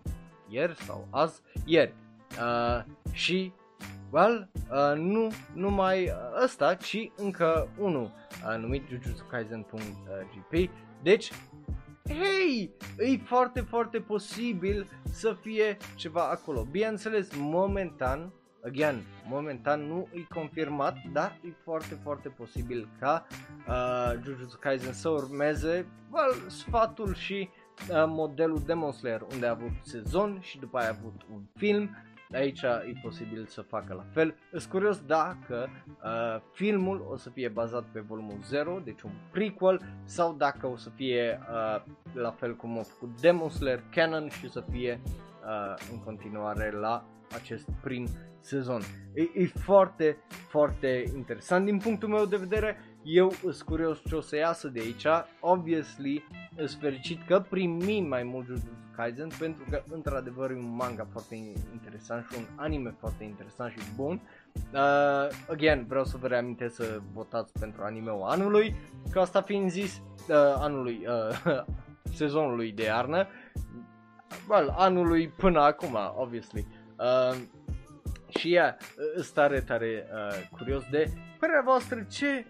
[0.49, 1.95] ieri sau azi, ieri.
[2.41, 2.83] Uh,
[3.13, 3.53] și,
[4.11, 10.71] well, uh, nu numai ăsta, ci încă unul uh, numit Jujutsu Kaisen.jp.
[11.03, 11.31] Deci,
[12.13, 16.67] hei, e foarte, foarte posibil să fie ceva acolo.
[16.71, 18.33] Bineînțeles, momentan,
[18.65, 23.27] again, momentan nu e confirmat, dar e foarte, foarte posibil ca
[23.69, 27.49] uh, Jujutsu Kaisen să urmeze well, sfatul și
[27.91, 31.91] uh, modelul Demon Slayer, unde a avut sezon și după aia a avut un film
[32.35, 34.35] aici e posibil să facă la fel.
[34.51, 35.69] Sunt curios dacă
[36.05, 40.77] uh, filmul o să fie bazat pe volumul 0, deci un prequel, sau dacă o
[40.77, 41.83] să fie uh,
[42.15, 47.05] la fel cum a făcut Demon Slayer canon și să fie uh, în continuare la
[47.35, 48.07] acest prim
[48.41, 48.81] sezon.
[49.15, 50.17] E, e foarte,
[50.49, 52.77] foarte interesant din punctul meu de vedere.
[53.03, 55.07] Eu sunt curios ce o să iasă de aici.
[55.41, 56.25] Obviously,
[56.57, 61.35] sunt fericit că primim mai mult Jujutsu Kaisen pentru că într-adevăr e un manga foarte
[61.73, 64.21] interesant și un anime foarte interesant și bun.
[64.73, 68.75] Uh, again, vreau să vă reamintesc să votați pentru anime-ul anului,
[69.11, 71.07] că asta fiind zis, uh, anului,
[71.47, 71.63] uh,
[72.21, 73.27] sezonului de iarnă,
[74.49, 76.67] well, anului până acum, obviously.
[76.99, 77.39] Uh,
[78.39, 78.77] și ea,
[79.17, 82.47] yeah, tare, tare uh, curios de părerea voastră, ce,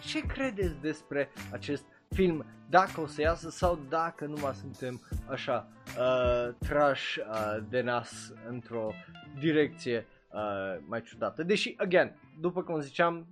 [0.00, 5.68] ce credeți despre acest film, dacă o să iasă sau dacă nu mai suntem așa
[5.98, 8.92] uh, trash uh, de nas într-o
[9.38, 11.42] direcție uh, mai ciudată.
[11.42, 13.26] Deși, again, după cum ziceam,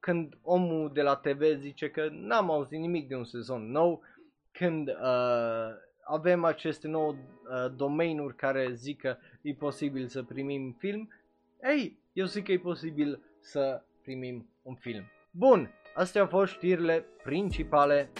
[0.00, 4.02] când omul de la TV zice că n-am auzit nimic de un sezon nou,
[4.50, 5.68] când uh,
[6.04, 11.08] avem aceste nouă uh, domeniuri care zic că e posibil să primim film,
[11.62, 15.04] ei, eu zic că e posibil să primim un film.
[15.30, 18.10] Bun, astea au fost știrile principale.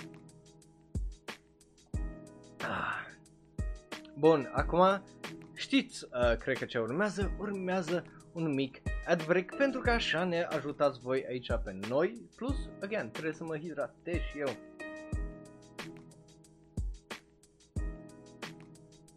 [2.58, 3.02] Ah.
[4.18, 5.02] Bun, acum
[5.54, 10.42] știți, uh, cred că ce urmează, urmează un mic ad break pentru că așa ne
[10.42, 14.56] ajutați voi aici pe noi, plus, again, trebuie să mă hidratez și eu.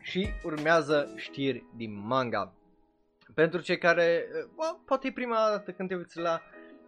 [0.01, 2.53] Și urmează știri din manga.
[3.33, 6.41] Pentru cei care, uh, well, poate e prima dată când te uiți la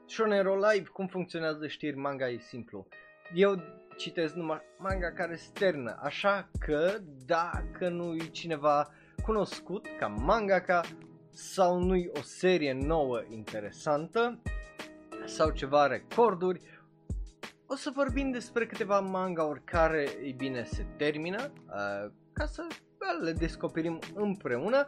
[0.10, 2.88] Shonero Live, cum funcționează știri manga e simplu.
[3.34, 3.64] Eu
[3.98, 8.94] citesc numai manga care sternă, așa că dacă nu e cineva
[9.24, 10.82] cunoscut ca mangaka
[11.30, 14.42] sau nu o serie nouă interesantă
[15.26, 16.62] sau ceva recorduri,
[17.66, 22.68] o să vorbim despre câteva manga-uri care, ei bine, se termină, uh, ca să
[23.24, 24.88] le descoperim împreună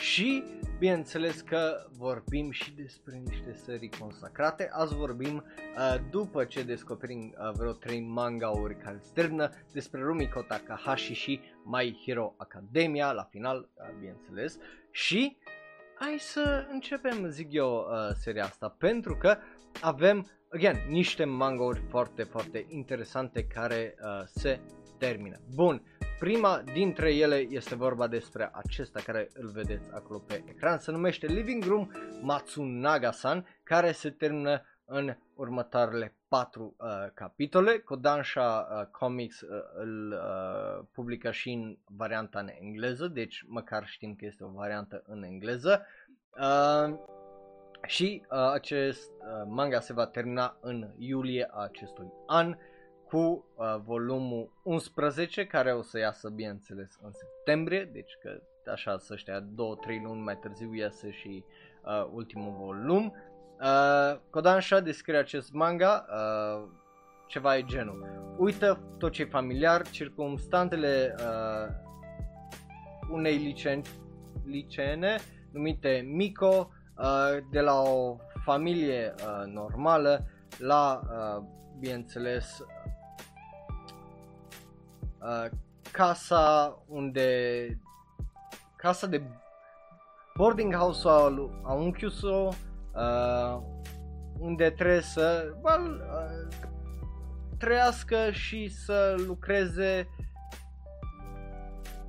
[0.00, 0.42] și
[0.78, 4.70] bineînțeles că vorbim și despre niște serii consacrate.
[4.72, 10.40] Azi vorbim uh, după ce descoperim uh, vreo 3 manga-uri care se termină despre Rumiko
[10.40, 14.58] Takahashi și My Hero Academia la final, uh, bineînțeles.
[14.90, 15.36] Și
[15.98, 19.36] hai să începem, zic eu, uh, seria asta pentru că
[19.80, 24.60] avem, again, niște manga-uri foarte, foarte interesante care uh, se
[24.98, 25.40] termină.
[25.54, 25.82] Bun,
[26.20, 30.78] Prima dintre ele este vorba despre acesta care îl vedeți acolo pe ecran.
[30.78, 31.90] Se numește Living Room
[32.22, 37.78] Matsunaga-san, care se termină în următoarele patru uh, capitole.
[37.78, 44.14] Kodansha uh, Comics uh, îl uh, publică și în varianta în engleză, deci măcar știm
[44.14, 45.86] că este o variantă în engleză.
[46.40, 46.98] Uh,
[47.86, 52.56] și uh, acest uh, manga se va termina în iulie acestui an
[53.10, 59.16] cu uh, volumul 11 care o să iasă bineînțeles în septembrie, deci că așa să
[59.16, 59.44] știa 2-3
[60.02, 61.44] luni mai târziu iese și
[61.84, 63.14] uh, ultimul volum.
[63.60, 66.68] Uh, Kodansha descrie acest manga uh,
[67.26, 68.34] ceva e genul.
[68.38, 71.74] Uită tot ce e familiar, circumstantele uh,
[73.10, 74.00] unei licen-
[74.44, 75.18] licene
[75.52, 80.26] numite Miko uh, de la o familie uh, normală
[80.58, 81.42] la, uh,
[81.78, 82.64] bineînțeles,
[85.20, 85.48] Uh,
[85.92, 87.78] casa unde
[88.76, 89.22] casa de
[90.36, 92.12] boarding house a, a unchiul
[92.94, 93.60] uh,
[94.38, 96.56] unde trebuie să well, uh,
[97.58, 100.08] trăiască și să lucreze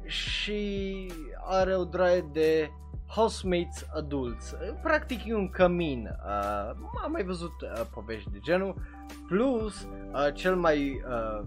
[0.05, 1.11] și
[1.45, 2.71] are o draie de
[3.07, 4.55] housemates adulți.
[4.81, 6.17] Practic e un cămin.
[6.25, 6.71] Uh,
[7.03, 8.75] am mai văzut uh, povești de genul.
[9.27, 11.45] Plus, uh, cel mai uh,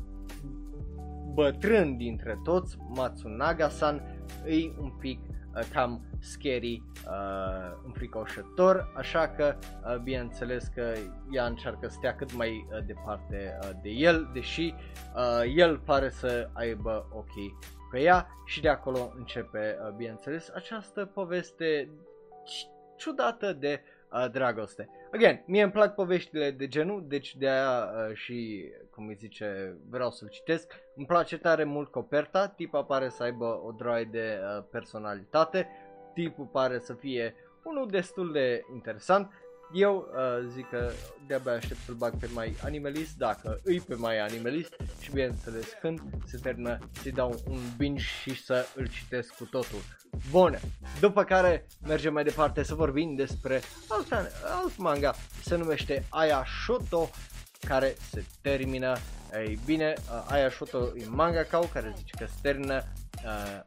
[1.34, 4.02] bătrân dintre toți, Matsunaga-san,
[4.46, 10.92] e un pic uh, cam scary, uh, înfricoșător, așa că uh, bineînțeles că
[11.30, 14.74] ea încearcă să stea cât mai uh, departe uh, de el, deși
[15.14, 17.58] uh, el pare să aibă ochii
[17.90, 21.88] pe ea și de acolo începe, uh, bineînțeles, această poveste
[22.96, 23.80] ciudată de
[24.12, 24.88] uh, dragoste.
[25.12, 28.64] Again, mie îmi plac poveștile de genul, deci de aia uh, și,
[28.94, 30.72] cum îi zice, vreau să-l citesc.
[30.96, 35.68] Îmi place tare mult coperta, tipul pare să aibă o droaie de uh, personalitate,
[36.14, 39.33] tipul pare să fie unul destul de interesant
[39.72, 40.90] eu uh, zic că
[41.26, 46.00] de-abia aștept să-l bag pe mai animalist, dacă îi pe mai animalist și bineînțeles când
[46.26, 49.78] se termină să-i dau un binge și să îl citesc cu totul.
[50.30, 50.59] Bun,
[51.00, 54.12] după care mergem mai departe să vorbim despre alt,
[54.44, 57.11] alt manga, se numește Aya Shoto,
[57.64, 58.96] care se termină,
[59.46, 62.83] ei bine, uh, Aya Shoto e manga kau care zice că se termină
[63.24, 63.61] uh,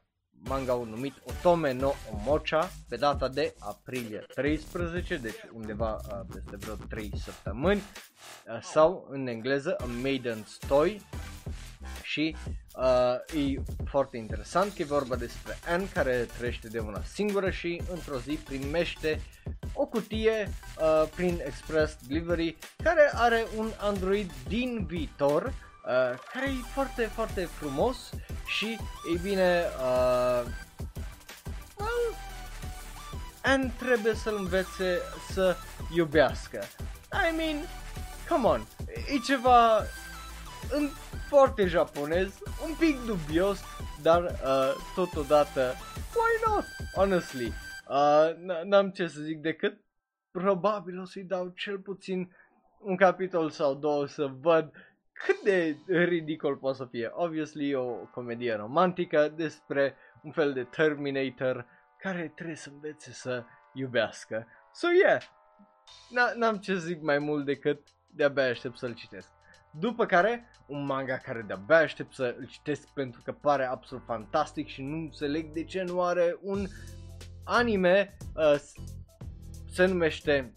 [0.43, 6.75] manga numit Otome no Omocha pe data de aprilie 13, deci undeva uh, peste vreo
[6.89, 11.01] 3 săptămâni uh, sau în engleză A Maiden's Toy
[12.01, 12.35] și
[12.75, 17.81] uh, e foarte interesant că e vorba despre Anne care trăiește de una singură și
[17.91, 19.21] într-o zi primește
[19.73, 25.53] o cutie uh, prin Express Delivery care are un Android din viitor
[25.87, 27.97] Uh, care e foarte, foarte frumos
[28.45, 28.77] și,
[29.09, 30.45] ei bine, uh,
[31.77, 32.15] well,
[33.43, 34.99] Anne trebuie să-l învețe
[35.31, 35.55] să
[35.95, 36.63] iubească.
[37.11, 37.55] I mean,
[38.29, 39.83] come on, e ceva
[40.71, 40.87] în
[41.27, 43.63] foarte japonez, un pic dubios,
[44.01, 45.73] dar uh, totodată,
[46.15, 47.51] why not, honestly.
[47.89, 49.81] Uh, n-am ce să zic decât
[50.31, 52.35] probabil o să-i dau cel puțin
[52.79, 54.71] un capitol sau două să văd
[55.13, 57.09] cât de ridicol poate să fie.
[57.13, 61.65] Obviously o comedie romantică despre un fel de Terminator
[61.99, 64.47] care trebuie să învețe să iubească.
[64.73, 65.21] So yeah,
[66.35, 69.36] n-am ce zic mai mult decât de-abia aștept să-l citesc.
[69.71, 74.81] După care, un manga care de-abia aștept să-l citesc pentru că pare absolut fantastic și
[74.81, 76.65] nu înțeleg de ce nu are un
[77.43, 78.55] anime, uh,
[79.71, 80.53] se numește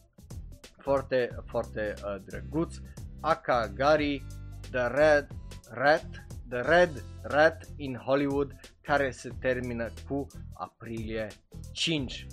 [0.78, 2.76] foarte, foarte uh, drăguț,
[3.20, 4.26] Akagari
[4.70, 5.26] The Red
[5.70, 6.06] Rat,
[6.48, 11.26] The Red Rat in Hollywood, care se termină cu aprilie
[11.72, 12.26] 5.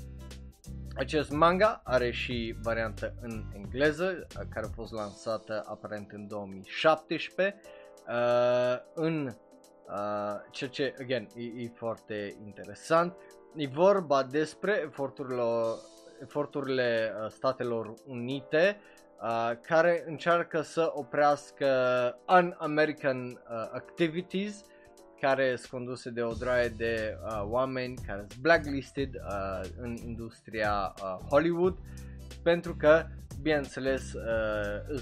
[0.97, 7.61] Acest manga are și variantă în engleză, care a fost lansată aparent în 2017,
[8.07, 9.34] uh, în uh,
[10.51, 13.15] ceea ce, again, e, e foarte interesant.
[13.55, 15.43] E vorba despre eforturile,
[16.22, 18.80] eforturile uh, Statelor Unite
[19.22, 21.67] uh, care încearcă să oprească
[22.28, 24.63] un-American uh, activities
[25.22, 30.93] care sunt conduse de o draie de uh, oameni care sunt blacklisted uh, în industria
[31.01, 31.78] uh, Hollywood
[32.43, 33.05] pentru că,
[33.41, 34.99] bineînțeles, uh,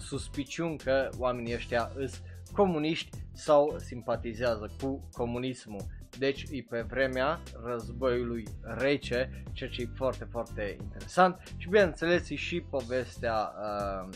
[0.00, 5.84] suspiciuni că oamenii ăștia sunt comuniști sau simpatizează cu comunismul.
[6.18, 12.34] Deci e pe vremea războiului rece, ceea ce e foarte, foarte interesant și bineînțeles e
[12.34, 14.08] și povestea, uh,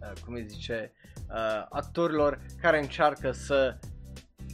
[0.00, 0.92] uh, cum îi zice,
[1.28, 3.78] uh, actorilor care încearcă să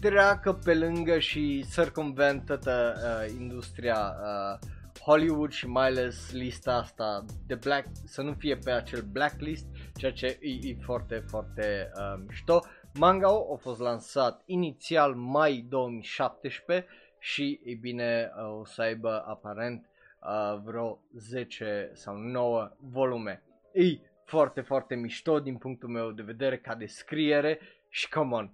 [0.02, 4.68] treacă pe lângă și circumventă uh, industria uh,
[5.00, 10.12] Hollywood și mai ales lista asta de black, să nu fie pe acel blacklist, ceea
[10.12, 12.60] ce e, e foarte, foarte uh, mișto.
[12.94, 16.86] Manga a fost lansat inițial mai 2017
[17.18, 19.86] și, e bine, uh, o să aibă aparent
[20.20, 23.42] uh, vreo 10 sau 9 volume.
[23.72, 28.52] E foarte, foarte mișto din punctul meu de vedere ca descriere și, come on,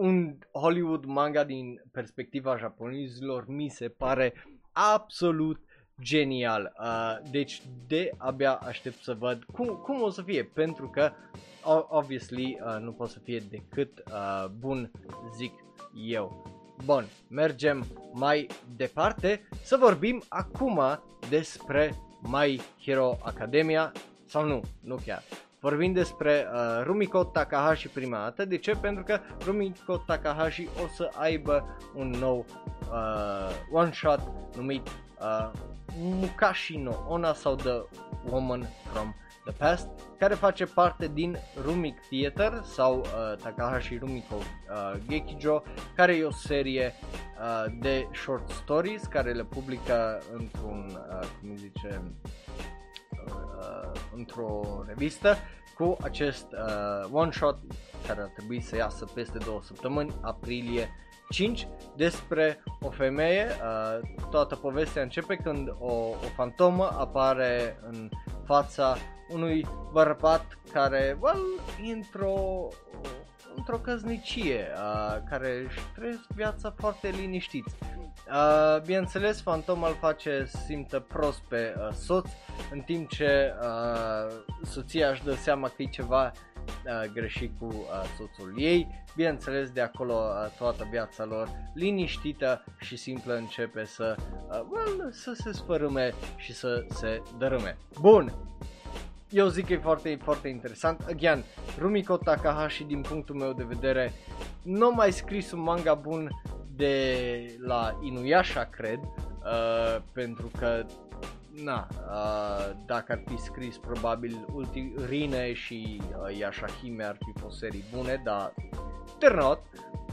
[0.00, 4.32] un Hollywood manga din perspectiva japonezilor mi se pare
[4.72, 5.60] absolut
[6.02, 6.72] genial.
[6.78, 11.12] Uh, deci de abia aștept să văd cum, cum o să fie, pentru că
[11.88, 14.90] obviously uh, nu pot să fie decât uh, bun,
[15.36, 15.52] zic
[16.06, 16.44] eu.
[16.84, 18.46] Bun, mergem mai
[18.76, 20.80] departe să vorbim acum
[21.28, 23.92] despre My Hero Academia
[24.26, 25.22] sau nu, nu chiar.
[25.60, 28.44] Vorbim despre uh, Rumiko Takahashi prima dată.
[28.44, 28.72] De ce?
[28.80, 32.44] Pentru că Rumiko Takahashi o să aibă un nou
[32.90, 34.20] uh, one-shot
[34.56, 35.50] numit uh,
[35.98, 37.82] Mukashi no Ona sau The
[38.30, 39.88] Woman from the Past,
[40.18, 45.62] care face parte din Rumik Theater sau uh, Takahashi Rumiko uh, Gekijo,
[45.96, 46.94] care e o serie
[47.40, 52.02] uh, de short stories care le publică într-un, uh, cum zice,
[53.84, 55.36] uh, într-o revistă
[55.74, 57.58] cu acest uh, one shot
[58.06, 60.88] care ar trebui să iasă peste două săptămâni, aprilie
[61.30, 63.46] 5 despre o femeie.
[63.46, 68.08] Uh, toată povestea începe când o, o fantomă apare în
[68.44, 68.96] fața
[69.28, 71.44] unui bărbat care, well,
[71.94, 72.68] într-o
[73.56, 77.64] într-o căznicie, uh, care își trăiesc viața foarte liniștit.
[78.30, 82.28] Uh, bineînțeles, fantoma îl face simtă prost pe uh, soț,
[82.72, 86.32] în timp ce uh, soția își dă seama că e ceva
[86.66, 89.04] uh, greșit cu uh, soțul ei.
[89.16, 95.32] Bineînțeles, de acolo uh, toată viața lor liniștită și simplă începe să, uh, well, să
[95.34, 97.78] se sfărâme și să se dărâme.
[98.00, 98.34] Bun,
[99.30, 101.04] eu zic că e foarte, foarte interesant.
[101.08, 101.44] Again,
[101.78, 104.12] Rumiko Takahashi, din punctul meu de vedere,
[104.62, 106.30] nu a mai scris un manga bun
[106.80, 110.86] de la Inuyasha, cred, uh, pentru că
[111.64, 117.58] na, uh, dacă ar fi scris probabil ulti, Rine și uh, Yashahime ar fi fost
[117.58, 118.52] serii bune, dar
[119.18, 119.60] they're not.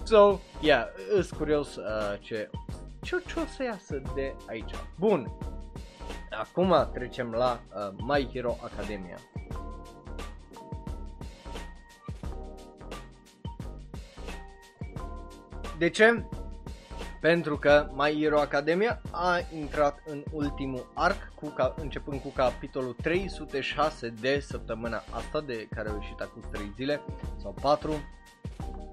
[0.04, 1.84] So, yeah, sunt curios uh,
[2.20, 2.50] ce,
[3.02, 4.72] ce, ce o să iasă de aici.
[5.00, 5.32] Bun,
[6.40, 9.18] acum trecem la uh, My Hero Academia.
[15.78, 16.26] De ce?
[17.20, 22.96] Pentru că My Hero Academia a intrat în ultimul arc, cu ca, începând cu capitolul
[23.02, 27.02] 306 de săptămâna asta, de care au ieșit acum 3 zile
[27.42, 27.94] sau 4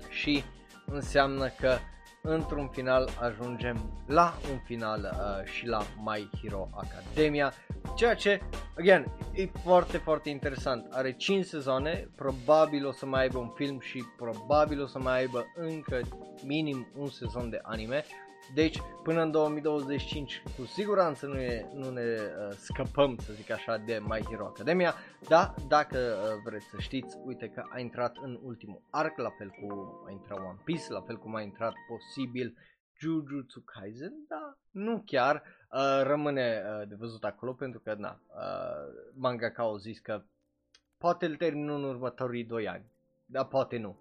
[0.08, 0.44] și
[0.86, 1.76] înseamnă că
[2.20, 7.52] într-un final ajungem la un final uh, și la My Hero Academia,
[7.94, 8.40] ceea ce,
[8.78, 10.86] again, e foarte, foarte interesant.
[10.90, 15.18] Are 5 sezoane, probabil o să mai aibă un film și probabil o să mai
[15.18, 16.00] aibă încă
[16.44, 18.04] minim un sezon de anime.
[18.54, 23.76] Deci, până în 2025, cu siguranță nu, e, nu ne uh, scăpăm, să zic așa,
[23.76, 24.94] de My Hero Academia,
[25.28, 29.48] dar dacă uh, vreți să știți, uite că a intrat în ultimul arc, la fel
[29.48, 32.56] cu a intrat One Piece, la fel cum a intrat posibil
[32.98, 39.10] Jujutsu Kaisen, da, nu chiar, uh, rămâne uh, de văzut acolo pentru că, na, uh,
[39.14, 40.22] mangaka au zis că
[40.98, 42.92] poate îl termin în următorii 2 ani.
[43.26, 43.98] Da, poate nu.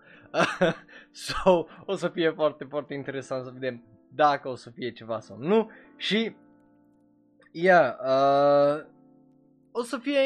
[1.26, 5.38] so, o să fie foarte, foarte interesant să vedem dacă o să fie ceva sau
[5.38, 6.36] nu și
[7.52, 8.86] yeah, uh,
[9.72, 10.20] o să fie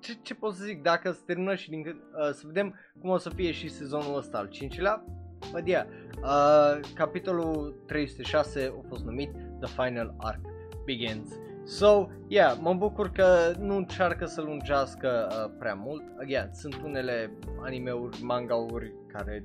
[0.00, 3.16] ce, ce pot să zic, dacă se termină și din, uh, să vedem cum o
[3.16, 5.04] să fie și sezonul ăsta al cincilea,
[5.50, 5.86] but yeah,
[6.22, 9.30] uh, capitolul 306 a fost numit
[9.60, 10.40] The Final Arc
[10.84, 11.28] Begins.
[11.64, 16.02] So, yeah, mă bucur că nu încearcă să lungească uh, prea mult.
[16.20, 19.44] Again, sunt unele animeuri, mangauri care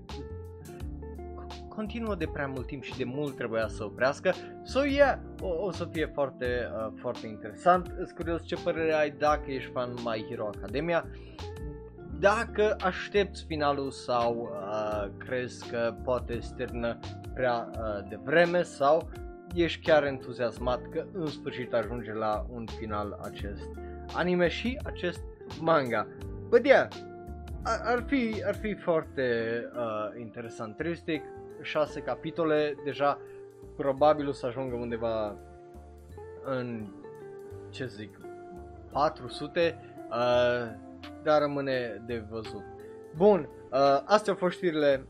[1.77, 4.33] continuă de prea mult timp și de mult trebuia să oprească.
[4.63, 7.93] So yeah, o, o să fie foarte, uh, foarte interesant.
[7.97, 11.05] Îți curios ce părere ai dacă ești fan My Hero Academia.
[12.19, 16.99] Dacă aștepți finalul sau uh, uh, crezi că poate stârnă
[17.33, 19.09] prea uh, devreme sau
[19.53, 23.69] ești chiar entuziasmat că în sfârșit ajunge la un final acest
[24.15, 25.23] anime și acest
[25.59, 26.07] manga.
[26.49, 26.87] But yeah,
[27.63, 29.23] ar, ar fi, ar fi foarte
[29.75, 30.77] uh, interesant.
[30.77, 33.19] 306 capitole, deja
[33.75, 35.35] probabil o să ajungă undeva
[36.45, 36.87] în,
[37.69, 38.19] ce zic,
[38.91, 40.85] 400, uh,
[41.23, 42.63] dar rămâne de văzut.
[43.15, 45.07] Bun, uh, astea au fost știrile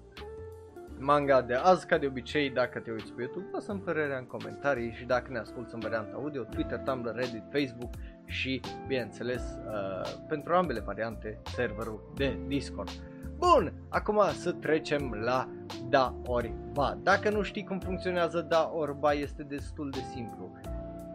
[1.00, 4.92] manga de azi, ca de obicei, dacă te uiți pe YouTube, lasă-mi părerea în comentarii
[4.92, 7.94] și dacă ne asculti în varianta audio, Twitter, Tumblr, Reddit, Facebook
[8.26, 12.90] și, bineînțeles, uh, pentru ambele variante, serverul de Discord.
[13.38, 15.50] Bun, acum să trecem la
[15.90, 16.98] da ori ba.
[17.04, 20.52] Dacă nu știi cum funcționează da ori ba, este destul de simplu.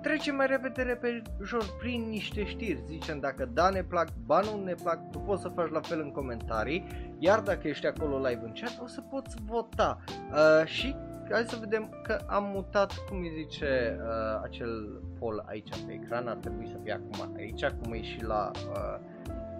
[0.02, 2.82] Trecem mai repede, repede, ușor, prin niște știri.
[2.86, 6.00] Zicem dacă da ne plac, ba nu ne plac, tu poți să faci la fel
[6.00, 6.86] în comentarii,
[7.18, 9.98] iar dacă ești acolo live în chat, o să poți vota.
[10.30, 10.96] Uh, și
[11.30, 16.28] hai să vedem că am mutat, cum îi zice, uh, acel poll aici pe ecran,
[16.28, 18.98] ar trebui să fie acum aici, cum e și la uh,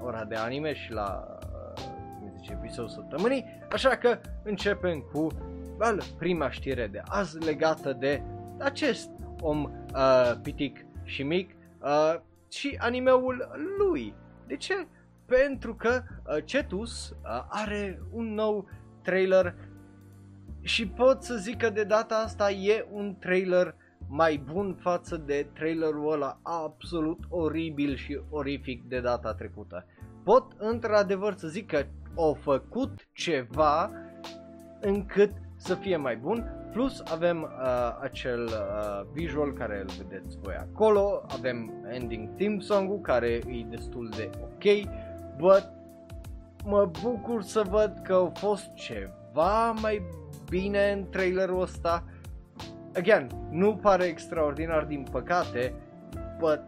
[0.00, 1.26] ora de anime și la,
[1.76, 1.82] uh,
[2.18, 3.44] cum îi zice, episodul săptămânii.
[3.72, 5.26] Așa că începem cu
[5.78, 8.22] well, prima știre de azi legată de
[8.62, 9.10] acest
[9.40, 11.50] om uh, pitic și mic
[11.82, 14.14] uh, și animeul lui.
[14.46, 14.86] De ce?
[15.26, 18.68] Pentru că uh, Cetus uh, are un nou
[19.02, 19.54] trailer
[20.60, 23.74] și pot să zic că de data asta e un trailer
[24.08, 29.86] mai bun față de trailerul ăla absolut oribil și orific de data trecută.
[30.24, 31.84] Pot într-adevăr să zic că
[32.16, 33.90] au făcut ceva
[34.80, 40.54] încât să fie mai bun, Plus avem uh, acel uh, visual care îl vedeți voi
[40.54, 44.88] acolo, avem ending theme song-ul care e destul de ok,
[45.36, 45.72] but
[46.64, 50.02] mă bucur să văd că a fost ceva mai
[50.48, 52.04] bine în trailerul ăsta.
[52.96, 55.74] Again, nu pare extraordinar din păcate,
[56.38, 56.62] but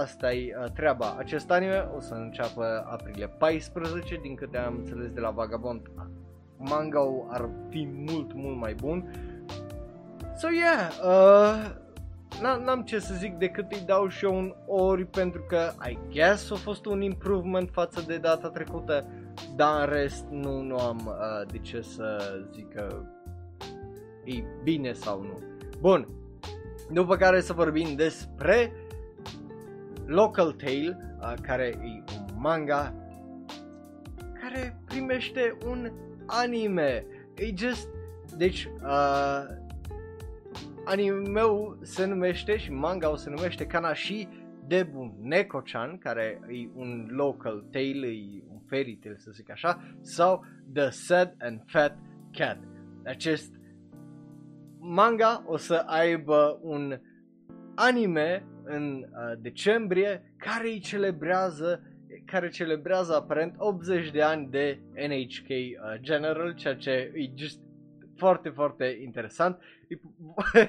[0.00, 1.14] asta e uh, treaba.
[1.18, 5.90] Acest anime o să înceapă aprilie 14, din câte am înțeles de la Vagabond.
[6.56, 9.10] Manga ar fi mult, mult mai bun
[10.40, 11.70] So yeah, uh,
[12.40, 16.50] n-am ce să zic decât îi dau și eu un ori pentru că I guess
[16.50, 19.06] a fost un improvement față de data trecută,
[19.56, 23.02] dar în rest nu, nu am uh, de ce să zic că
[24.24, 25.38] e bine sau nu.
[25.80, 26.08] Bun,
[26.90, 28.72] după care să vorbim despre
[30.06, 32.94] Local Tale, uh, care e un manga
[34.40, 35.90] care primește un
[36.26, 37.06] anime.
[37.34, 37.88] E just,
[38.36, 39.68] deci, uh,
[40.84, 44.28] animeul se numește și manga se numește Kanashi
[44.66, 50.44] Debu Neko-chan, care e un local tale, e un fairy tale să zic așa, sau
[50.72, 51.98] The Sad and Fat
[52.32, 52.58] Cat.
[53.04, 53.54] Acest
[54.78, 57.00] manga o să aibă un
[57.74, 61.84] anime în uh, decembrie care îi celebrează
[62.24, 67.60] care celebrează aparent 80 de ani de NHK uh, General, ceea ce e just
[68.20, 69.58] foarte, foarte interesant.
[69.88, 69.94] E,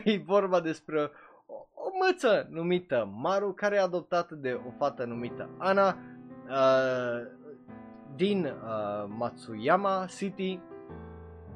[0.14, 1.12] e vorba despre
[1.46, 5.98] o, o măță numită Maru, care e adoptată de o fată numită Ana
[6.50, 7.28] uh,
[8.16, 10.60] din uh, Matsuyama City,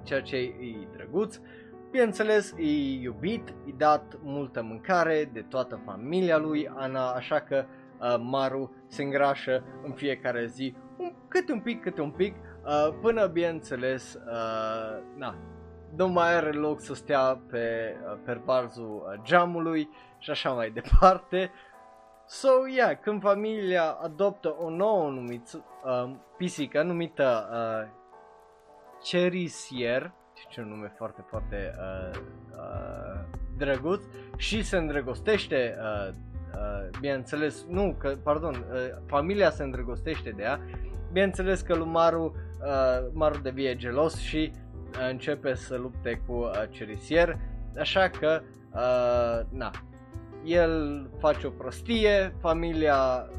[0.03, 1.39] ceea ce e drăguț.
[1.91, 8.15] Bineînțeles, e iubit, e dat multă mâncare de toată familia lui Ana, așa că uh,
[8.19, 13.25] Maru se îngrașă în fiecare zi un, câte un pic, câte un pic, uh, până
[13.25, 15.35] bineînțeles, uh, na,
[15.95, 19.89] nu mai are loc să stea pe uh, perbarzul uh, geamului
[20.19, 21.51] și așa mai departe.
[22.27, 28.03] So, yeah, când familia adoptă o nouă numiță, uh, pisică numită uh,
[29.01, 30.11] Cerisier,
[30.49, 32.19] ce un nume foarte, foarte uh,
[32.51, 33.23] uh,
[33.57, 34.03] drăguț,
[34.37, 36.13] și se îndrăgostește, uh,
[36.53, 40.59] uh, bineînțeles, nu, că, pardon, uh, familia se îndrăgostește de ea,
[41.11, 44.51] bineînțeles că lui Maru, uh, Maru devie gelos și
[45.09, 47.37] începe să lupte cu uh, Cerisier,
[47.79, 48.41] așa că,
[48.73, 49.71] uh, na,
[50.43, 53.29] el face o prostie, familia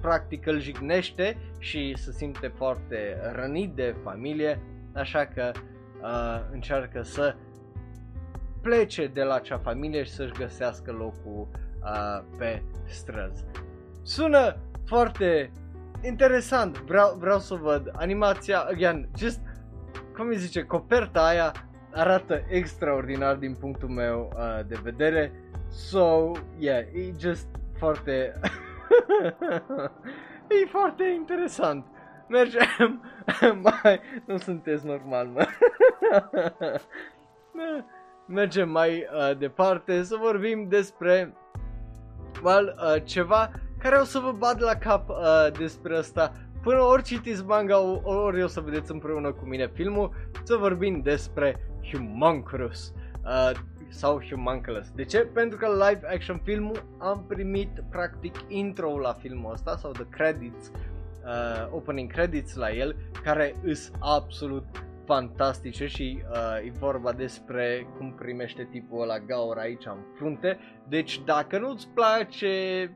[0.00, 4.60] practic îl jignește și se simte foarte rănit de familie,
[4.94, 5.52] așa că
[6.02, 7.34] uh, încearcă să
[8.62, 11.48] plece de la acea familie și să-și găsească locul
[11.82, 13.44] uh, pe străzi.
[14.02, 15.50] Sună foarte
[16.02, 19.40] interesant, vreau, vreau să văd animația, again, just
[20.16, 21.52] cum îi zice, coperta aia
[21.92, 25.32] arată extraordinar din punctul meu uh, de vedere.
[25.68, 27.46] So, yeah, e just
[27.78, 28.40] foarte...
[30.62, 31.86] e foarte interesant.
[32.28, 33.02] mergem
[33.62, 34.00] mai...
[34.24, 35.46] Nu sunteți normal, mă.
[38.26, 41.34] mergem mai uh, departe să vorbim despre
[42.42, 46.32] well, uh, ceva care o să vă bat la cap uh, despre asta
[46.66, 50.12] până ori citiți manga ori o să vedeți împreună cu mine filmul
[50.42, 51.56] să vorbim despre
[51.92, 52.92] Humunculus
[53.24, 53.50] uh,
[53.88, 54.90] sau Humunculus.
[54.94, 55.18] De ce?
[55.18, 60.70] Pentru că live action filmul am primit practic intro la filmul ăsta sau the credits,
[61.24, 64.66] uh, opening credits la el care îs absolut
[65.04, 70.58] fantastice și uh, e vorba despre cum primește tipul ăla gaur aici în frunte.
[70.88, 72.90] Deci dacă nu-ți place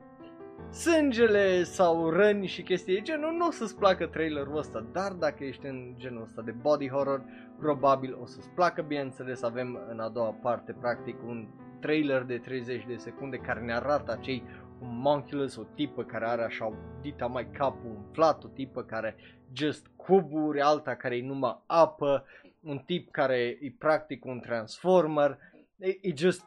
[0.71, 5.45] sângele sau răni și chestii de genul, nu o să-ți placă trailerul ăsta, dar dacă
[5.45, 7.25] ești în genul ăsta de body horror,
[7.59, 11.49] probabil o să-ți placă, bineînțeles avem în a doua parte practic un
[11.81, 14.43] trailer de 30 de secunde care ne arată acei
[14.79, 19.17] homunculus, o tipă care are așa dita mai capul umflat, o tipă care
[19.53, 22.25] just cuburi, alta care e numai apă,
[22.61, 25.39] un tip care e practic un transformer,
[25.77, 26.45] e, e just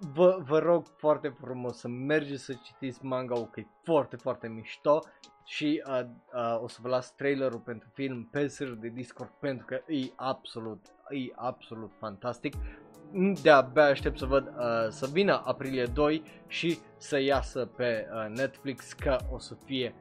[0.00, 5.00] vă, vă rog foarte frumos să mergeți să citiți manga că e foarte, foarte mișto.
[5.44, 6.00] Și uh,
[6.34, 10.12] uh, o să vă las trailerul pentru film pe server de Discord pentru că e
[10.16, 12.54] absolut, e absolut fantastic.
[13.42, 18.92] De-abia aștept să văd uh, să vină aprilie 2 și să iasă pe uh, Netflix
[18.92, 19.94] că o să fie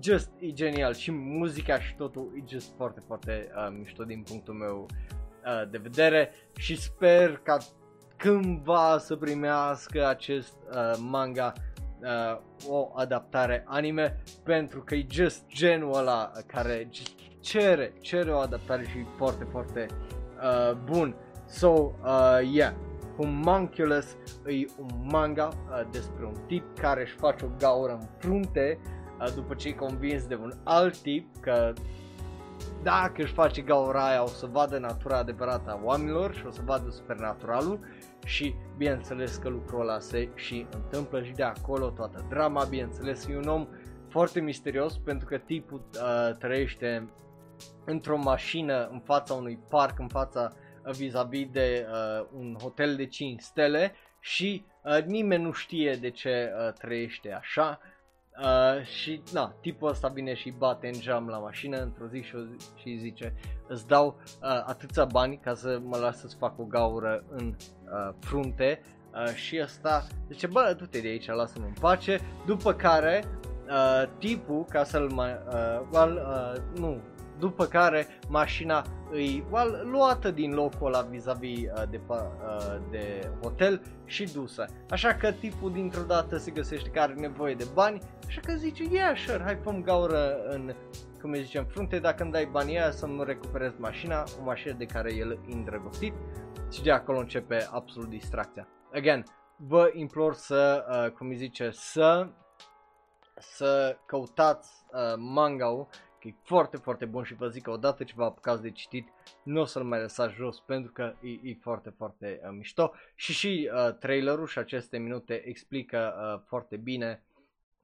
[0.00, 0.94] just e genial.
[0.94, 5.78] Și muzica și totul e just foarte, foarte uh, mișto din punctul meu uh, de
[5.78, 6.30] vedere.
[6.56, 7.58] Și sper ca
[8.24, 11.52] cândva să primească acest uh, manga
[12.00, 16.88] uh, o adaptare anime pentru că e just genul ăla care
[17.40, 19.86] cere, cere o adaptare și e foarte, foarte
[20.42, 21.16] uh, bun.
[21.46, 22.72] So, uh, yeah,
[23.16, 24.16] Homunculus
[24.46, 28.78] e un manga uh, despre un tip care își face o gaură în frunte
[29.20, 31.72] uh, după ce e convins de un alt tip că
[32.82, 36.60] dacă își face gaura aia o să vadă natura adevărată a oamenilor și o să
[36.64, 37.80] vadă supernaturalul
[38.24, 43.36] și bineînțeles că lucrul ăla se și întâmplă și de acolo toată drama, bineînțeles e
[43.36, 43.66] un om
[44.08, 47.08] foarte misterios pentru că tipul uh, trăiește
[47.84, 53.06] într-o mașină în fața unui parc, în fața uh, vis-a-vis de uh, un hotel de
[53.06, 57.80] 5 stele și uh, nimeni nu știe de ce uh, trăiește așa
[58.40, 62.34] Uh, și na, tipul ăsta vine și bate în geam la mașină într-o zi și,
[62.36, 63.34] o zi, și zice
[63.66, 67.54] îți dau uh, atâția bani ca să mă las să-ți fac o gaură în
[67.84, 68.80] uh, frunte.
[69.12, 72.18] Uh, și ăsta zice bă du-te de aici lasă-mă în pace.
[72.46, 73.24] După care
[73.68, 77.00] uh, tipul ca să-l mai uh, well, uh, nu
[77.38, 82.26] după care mașina îi well, luată din locul ăla vis-a-vis uh, de, uh,
[82.90, 84.64] de hotel și dusă.
[84.90, 88.84] Așa că tipul dintr-o dată se găsește că are nevoie de bani, așa că zice,
[88.90, 90.74] yeah, sure, hai făm gaură în,
[91.20, 94.84] cum îi zicem, frunte, dacă îmi dai banii aia să-mi recuperez mașina, o mașină de
[94.84, 96.14] care el e îndrăgostit
[96.72, 98.68] și de acolo începe absolut distracția.
[98.92, 99.24] Again,
[99.56, 102.28] vă implor să, uh, cum îi zice, să
[103.38, 108.12] să căutați uh, manga-ul că e foarte, foarte bun și vă zic că odată ce
[108.16, 109.08] vă apucați de citit,
[109.42, 113.32] nu o să-l mai lăsați jos pentru că e, e foarte, foarte uh, mișto și
[113.32, 117.22] și uh, trailerul și aceste minute explică uh, foarte bine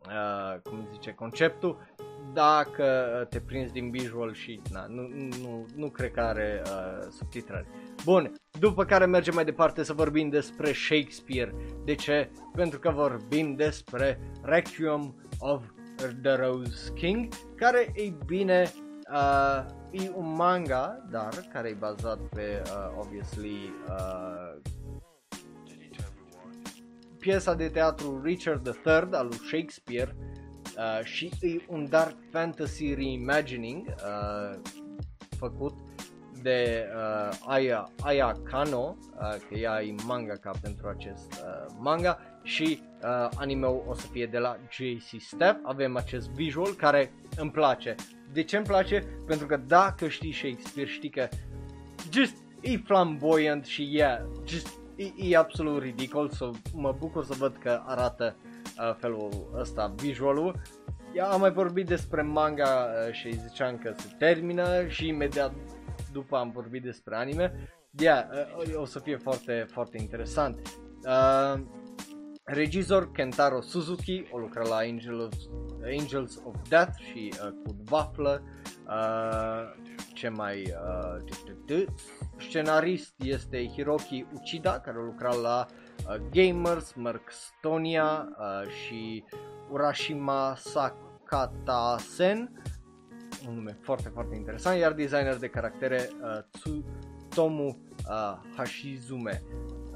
[0.06, 1.94] uh, cum zice, conceptul
[2.32, 5.08] dacă uh, te prinzi din visual și na, nu,
[5.42, 7.66] nu, nu cred că are uh, subtitrări.
[8.04, 11.54] Bun, după care mergem mai departe să vorbim despre Shakespeare.
[11.84, 12.30] De ce?
[12.54, 15.64] Pentru că vorbim despre Requiem of
[16.00, 18.72] The Rose King, care, ei bine,
[19.12, 24.60] uh, e un manga, dar care e bazat pe, uh, obviously, uh,
[27.18, 30.16] piesa de teatru Richard III al lui Shakespeare
[30.76, 34.58] uh, și e un dark fantasy reimagining uh,
[35.36, 35.78] făcut
[36.42, 42.82] de uh, Aya, Aya Kano, uh, că ea e mangaka pentru acest uh, manga și
[43.02, 45.60] uh, anime-ul o să fie de la JC Step.
[45.62, 47.94] Avem acest visual care îmi place.
[48.32, 49.04] De ce îmi place?
[49.26, 51.28] Pentru că dacă știi Shakespeare, știi că
[52.12, 57.56] just e flamboyant și yeah, just e, e absolut ridicol, so mă bucur să văd
[57.56, 58.36] că arată
[58.78, 60.60] uh, felul ăsta visualul.
[61.14, 65.52] Eu am mai vorbit despre manga uh, și ziceam că se termină și imediat
[66.12, 67.68] după am vorbit despre anime.
[67.98, 68.24] Yeah,
[68.66, 70.58] uh, o să fie foarte, foarte interesant.
[71.04, 71.60] Uh,
[72.52, 75.48] regizor Kentaro Suzuki, o lucra la Angels,
[75.98, 78.42] Angels of Death și uh, cu Waflă.
[78.86, 80.62] Uh, ce mai...
[80.62, 81.84] Uh,
[82.38, 85.66] scenarist este Hiroki Uchida, care a lucrat la
[86.08, 89.24] uh, Gamers, Merkstonia uh, și
[89.70, 92.50] Urashima Sakata Sen
[93.48, 97.78] un nume foarte, foarte interesant, iar designer de caractere uh, Tsutomu
[98.08, 99.42] uh, Hashizume.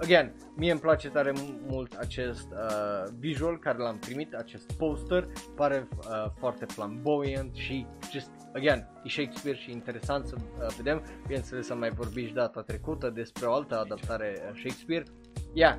[0.03, 1.32] Again, mie îmi place tare
[1.66, 8.30] mult acest uh, visual care l-am primit, acest poster, pare uh, foarte flamboyant și just,
[8.55, 13.11] again, e Shakespeare și interesant să uh, vedem, bineînțeles am mai vorbit și data trecută
[13.11, 15.05] despre o altă adaptare uh, Shakespeare.
[15.53, 15.78] Yeah,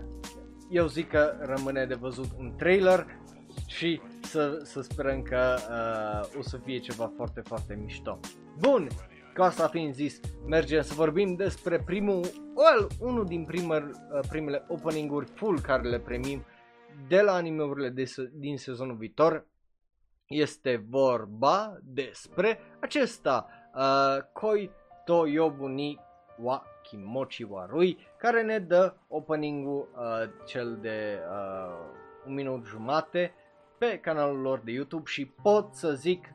[0.69, 3.05] eu zic că rămâne de văzut un trailer
[3.67, 8.19] și să, să sperăm că uh, o să fie ceva foarte, foarte mișto.
[8.59, 8.87] Bun,
[9.35, 12.21] cu asta fiind zis, mergem să vorbim despre primul,
[12.53, 16.45] well, unul din primer, uh, primele opening-uri full care le primim
[17.07, 19.47] de la animeurile de, din sezonul viitor.
[20.27, 24.71] Este vorba despre acesta, uh, Koi
[25.05, 25.99] to Yobuni
[26.37, 31.77] wa Kimochi wa Rui, care ne dă opening-ul uh, cel de uh,
[32.27, 33.33] un minut jumate
[33.77, 36.33] pe canalul lor de YouTube și pot să zic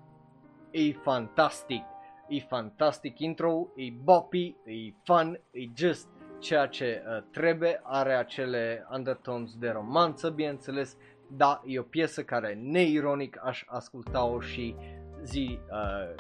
[0.70, 1.89] e fantastic
[2.30, 6.08] e fantastic intro, e boppy, e fun, e just
[6.38, 10.96] ceea ce uh, trebuie, are acele undertones de romanță, bineînțeles,
[11.36, 14.76] dar e o piesă care neironic aș asculta-o și
[15.22, 16.14] zi, uh,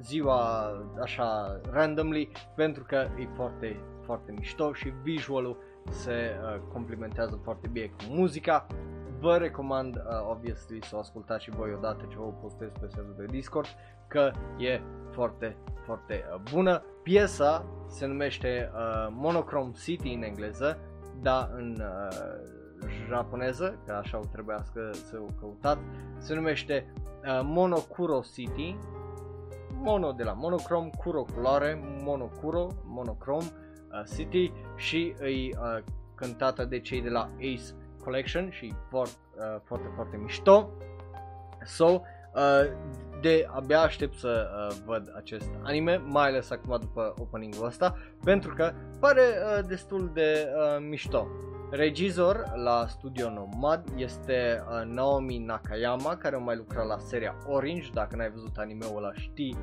[0.00, 0.70] ziua
[1.02, 5.56] așa randomly pentru că e foarte, foarte mișto și visualul
[5.90, 8.66] se uh, complementează foarte bine cu muzica.
[9.18, 13.14] Vă recomand, uh, obviously, să o ascultați și voi odată ce vă postez pe serverul
[13.16, 13.66] de Discord,
[14.08, 14.80] că e
[15.10, 16.82] foarte, foarte uh, bună.
[17.02, 20.78] Piesa se numește uh, Monochrome City în engleză,
[21.20, 22.16] dar în uh,
[23.08, 25.82] japoneză, că așa o trebuiască să o căutați,
[26.18, 28.76] se numește uh, Monokuro City,
[29.84, 35.84] mono de la monochrome, kuro culoare, monokuro, monochrome uh, city și îi uh,
[36.14, 37.74] cântată de cei de la Ace
[38.04, 40.70] Collection și foarte, uh, foarte, foarte mișto.
[41.64, 42.00] So, uh,
[43.24, 48.54] de abia aștept să uh, văd acest anime, mai ales acum după opening-ul ăsta, pentru
[48.54, 51.28] că pare uh, destul de uh, mișto.
[51.70, 57.90] Regizor la Studio Nomad este uh, Naomi Nakayama, care a mai lucrat la seria Orange,
[57.92, 59.56] dacă n-ai văzut anime-ul ăla știi,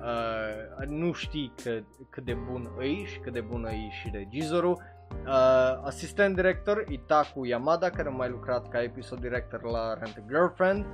[0.00, 1.70] uh, nu știi că,
[2.10, 4.82] cât de bun îi și cât de bun e și regizorul.
[5.26, 10.24] Uh, asistent director Itaku Yamada, care a mai lucrat ca episod director la Rent a
[10.28, 10.86] Girlfriend.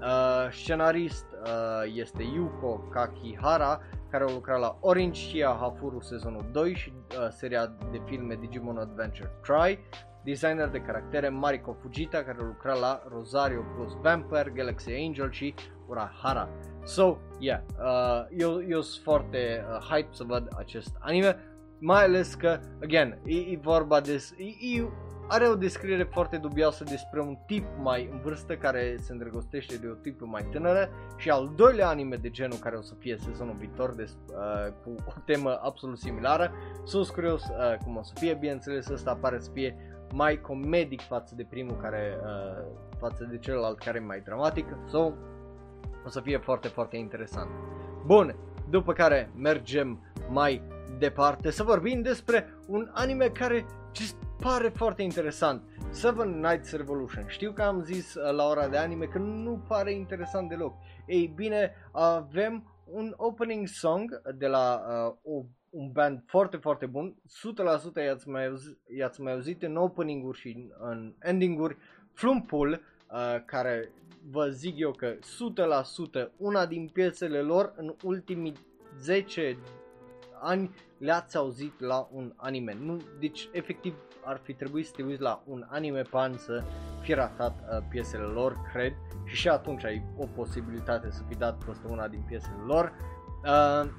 [0.00, 3.80] Uh, scenarist uh, este Yuko Kakihara,
[4.10, 8.78] care a lucrat la Orange Shia Hafuru sezonul 2 și uh, seria de filme Digimon
[8.78, 9.78] Adventure Try.
[10.24, 15.54] Designer de caractere Mariko Fujita, care a lucrat la Rosario plus Vampire, Galaxy Angel și
[15.88, 16.48] Urahara.
[16.84, 21.36] So, yeah, uh, eu, eu sunt foarte uh, hype să văd acest anime,
[21.78, 24.28] mai ales că, again, e, e vorba de...
[24.36, 24.88] E, e,
[25.28, 29.88] are o descriere foarte dubioasă despre un tip mai în vârstă care se îndrăgostește de
[29.88, 33.56] o tipă mai tânără și al doilea anime de genul care o să fie sezonul
[33.58, 36.52] viitor de, uh, cu o temă absolut similară.
[36.84, 39.76] Sunt curios uh, cum o să fie, bineînțeles ăsta pare să fie
[40.12, 42.64] mai comedic față de primul care, uh,
[42.98, 44.66] față de celălalt care e mai dramatic.
[44.88, 45.12] So,
[46.04, 47.50] o să fie foarte, foarte interesant.
[48.04, 48.36] Bun,
[48.68, 50.62] după care mergem mai
[50.98, 53.66] departe să vorbim despre un anime care
[53.96, 55.62] just pare foarte interesant.
[55.90, 57.24] Seven Nights Revolution.
[57.26, 60.74] Știu că am zis uh, la ora de anime că nu pare interesant deloc.
[61.06, 67.14] Ei bine, avem un opening song de la uh, o, un band foarte, foarte bun.
[68.02, 71.76] 100% i-ați mai, auzit, i-ați mai auzit în opening-uri și în, în ending-uri.
[72.12, 73.92] Flumpool, uh, care
[74.30, 75.14] vă zic eu că
[76.26, 78.52] 100% una din piesele lor în ultimii
[79.00, 79.58] 10
[80.40, 82.76] ani le-ați auzit la un anime.
[82.80, 83.94] Nu, deci efectiv
[84.24, 86.62] ar fi trebuit să te uiți la un anime pan să
[87.00, 88.92] fi ratat uh, piesele lor, cred,
[89.24, 92.92] și și atunci ai o posibilitate să fi dat peste una din piesele lor.
[93.44, 93.90] Uh,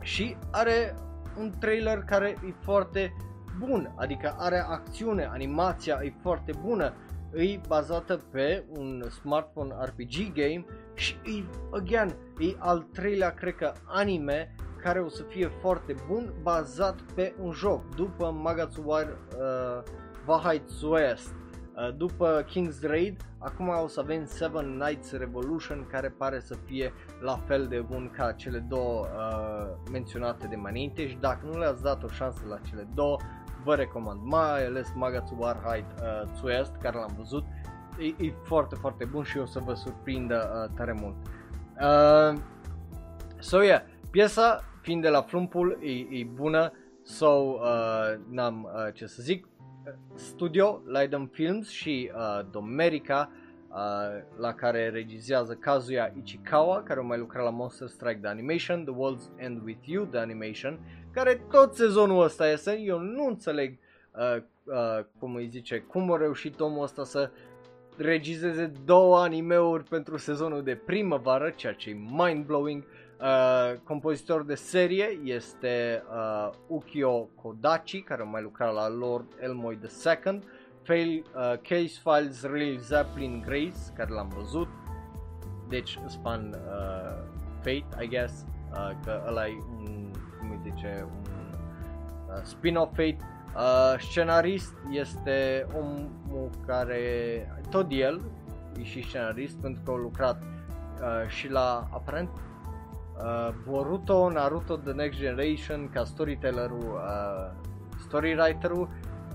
[0.00, 0.94] și are
[1.38, 3.16] un trailer care e foarte
[3.58, 6.92] bun, adică are acțiune, animația e foarte bună,
[7.34, 10.64] e bazată pe un smartphone RPG game
[10.94, 14.54] și e, again, e al treilea, cred că, anime
[14.86, 19.82] care o să fie foarte bun, bazat pe un joc, după Magatsuwar uh,
[20.26, 21.34] Wahights West.
[21.74, 26.92] Uh, după King's Raid, acum o să avem Seven Nights Revolution, care pare să fie
[27.20, 31.58] la fel de bun ca cele două uh, menționate de mai înainte și dacă nu
[31.58, 33.16] le-ați dat o șansă la cele două,
[33.64, 37.44] vă recomand, mai ales Magatsuwar Wahights uh, West, care l-am văzut,
[37.98, 41.16] e, e foarte, foarte bun și o să vă surprindă uh, tare mult.
[41.80, 42.38] Uh,
[43.38, 46.72] so yeah, piesa fiind de la Flumpul, e, e bună,
[47.02, 49.48] so uh, n-am uh, ce să zic.
[50.14, 53.30] Studio, Leiden Films și uh, Domerica
[53.68, 53.76] uh,
[54.38, 58.94] la care regizează Kazuya Ichikawa, care a mai lucrat la Monster Strike The Animation, The
[58.94, 60.78] World's End With You The Animation,
[61.12, 63.78] care tot sezonul ăsta este, eu nu înțeleg
[64.12, 67.30] uh, uh, cum îi zice, cum a reușit omul ăsta să
[67.96, 72.82] regizeze două animeuri pentru sezonul de primăvară, ceea ce e mind-blowing.
[73.20, 79.78] Uh, compozitor de serie este uh, Ukio Kodachi, care a mai lucrat la Lord Elmoy
[79.82, 80.40] II,
[80.82, 84.68] Fail, uh, Case Files Real Zeppelin Grace, care l-am văzut,
[85.68, 87.22] deci îți fan uh,
[87.56, 91.32] Fate, I guess, uh, că ăla e un, cum îi zice, un
[92.28, 93.18] uh, spin-off Fate.
[93.54, 98.20] Uh, scenarist este omul care, tot el,
[98.80, 102.28] e și scenarist pentru că a lucrat uh, și la, aparent,
[103.18, 108.88] uh, Boruto, Naruto The Next Generation ca storytellerul, uh, storywriterul,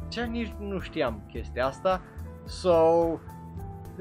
[0.08, 2.02] ce nici nu știam chestia asta,
[2.46, 2.76] so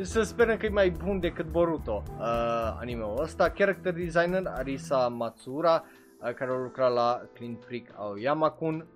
[0.03, 3.51] să sperăm că e mai bun decât Boruto uh, anime-ul ăsta.
[3.51, 5.85] Character designer Arisa Matsura,
[6.20, 8.87] uh, care a lucrat la Clean Freak Aoyama-kun.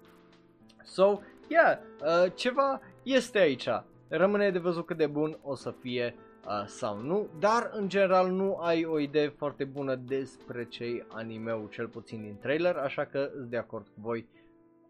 [0.83, 3.69] So, yeah, uh, ceva este aici.
[4.09, 6.15] Rămâne de văzut cât de bun o să fie
[6.47, 11.67] uh, sau nu, dar în general nu ai o idee foarte bună despre ce anime
[11.71, 14.29] cel puțin din trailer, așa că îți de acord cu voi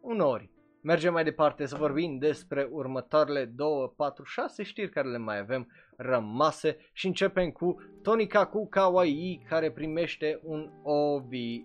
[0.01, 0.51] uneori.
[0.81, 5.69] Mergem mai departe să vorbim despre următoarele 2, 4, 6 știri care le mai avem
[5.97, 11.65] rămase și începem cu Tonikaku Kawaii care primește un OVA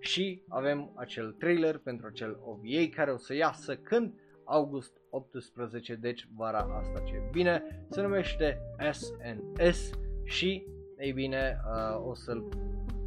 [0.00, 4.12] și avem acel trailer pentru acel OVA care o să iasă când
[4.48, 8.60] august 18, deci vara asta ce vine, se numește
[8.92, 9.90] SNS
[10.24, 10.66] și,
[10.98, 12.48] ei bine, uh, o să-l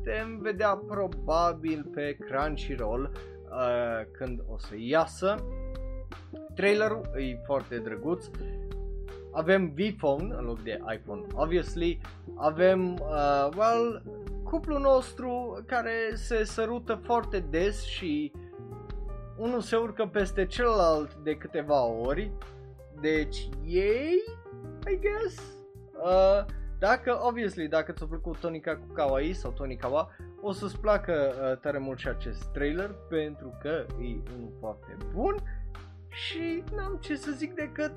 [0.02, 5.36] putem vedea probabil pe Crunchyroll uh, când o să iasă.
[6.56, 8.26] Trailerul e foarte drăguț.
[9.32, 12.00] Avem V-Phone în loc de iPhone, obviously.
[12.36, 14.04] Avem, uh, well,
[14.44, 18.32] cuplul nostru care se sărută foarte des și
[19.42, 22.32] unul se urcă peste celălalt de câteva ori.
[23.00, 24.24] Deci ei,
[24.88, 25.39] I guess.
[26.04, 26.46] Uh,
[26.80, 30.10] dacă, obviously, dacă ți-a plăcut Tonica cu Kawaii sau Tonikawa,
[30.42, 35.36] o să-ți placă uh, tare mult și acest trailer pentru că e unul foarte bun
[36.10, 37.94] și n-am ce să zic decât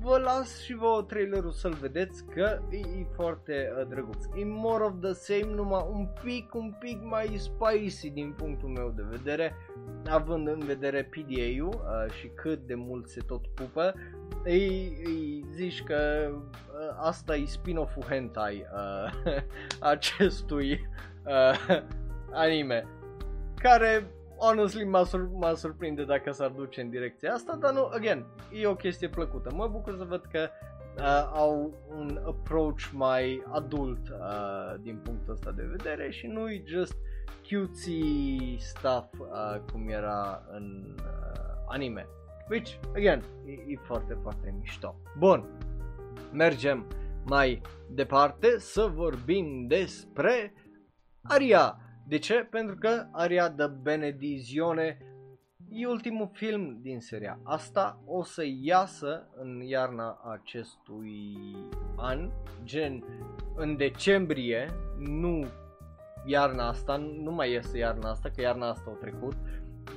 [0.00, 4.24] vă las și vă trailerul să-l vedeți că e, e foarte uh, drăguț.
[4.24, 8.92] E more of the same, numai un pic, un pic mai spicy din punctul meu
[8.96, 9.56] de vedere,
[10.08, 13.94] având în vedere PDA-ul uh, și cât de mult se tot pupă.
[14.44, 19.32] Ei, ei zici că uh, asta e spin-off-ul hentai uh,
[19.92, 20.88] acestui
[21.26, 21.82] uh,
[22.32, 22.86] anime,
[23.54, 24.06] care
[24.38, 28.66] honestly mă, sur- mă surprinde dacă s-ar duce în direcția asta, dar nu, again, e
[28.66, 29.54] o chestie plăcută.
[29.54, 30.48] Mă bucur să văd că
[30.98, 36.62] uh, au un approach mai adult uh, din punctul ăsta de vedere și nu e
[36.66, 36.96] just
[37.48, 42.06] cutesy stuff uh, cum era în uh, anime.
[42.50, 44.96] Which, again, e, e foarte, foarte mișto.
[45.18, 45.48] Bun,
[46.32, 46.86] mergem
[47.24, 47.60] mai
[47.90, 50.54] departe să vorbim despre
[51.22, 51.78] Aria
[52.08, 52.46] de ce?
[52.50, 54.98] Pentru că Aria de Benedizione
[55.70, 61.36] e ultimul film din seria asta, o să iasă în iarna acestui
[61.96, 62.30] an,
[62.64, 63.04] gen
[63.56, 65.46] în decembrie, nu
[66.24, 69.34] iarna asta, nu mai iese iarna asta, că iarna asta a trecut,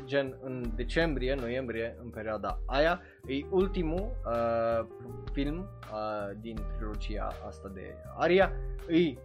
[0.05, 4.85] gen în decembrie, noiembrie, în perioada aia, e ultimul uh,
[5.31, 8.51] film uh, din trilogia asta de Aria,
[8.89, 9.17] e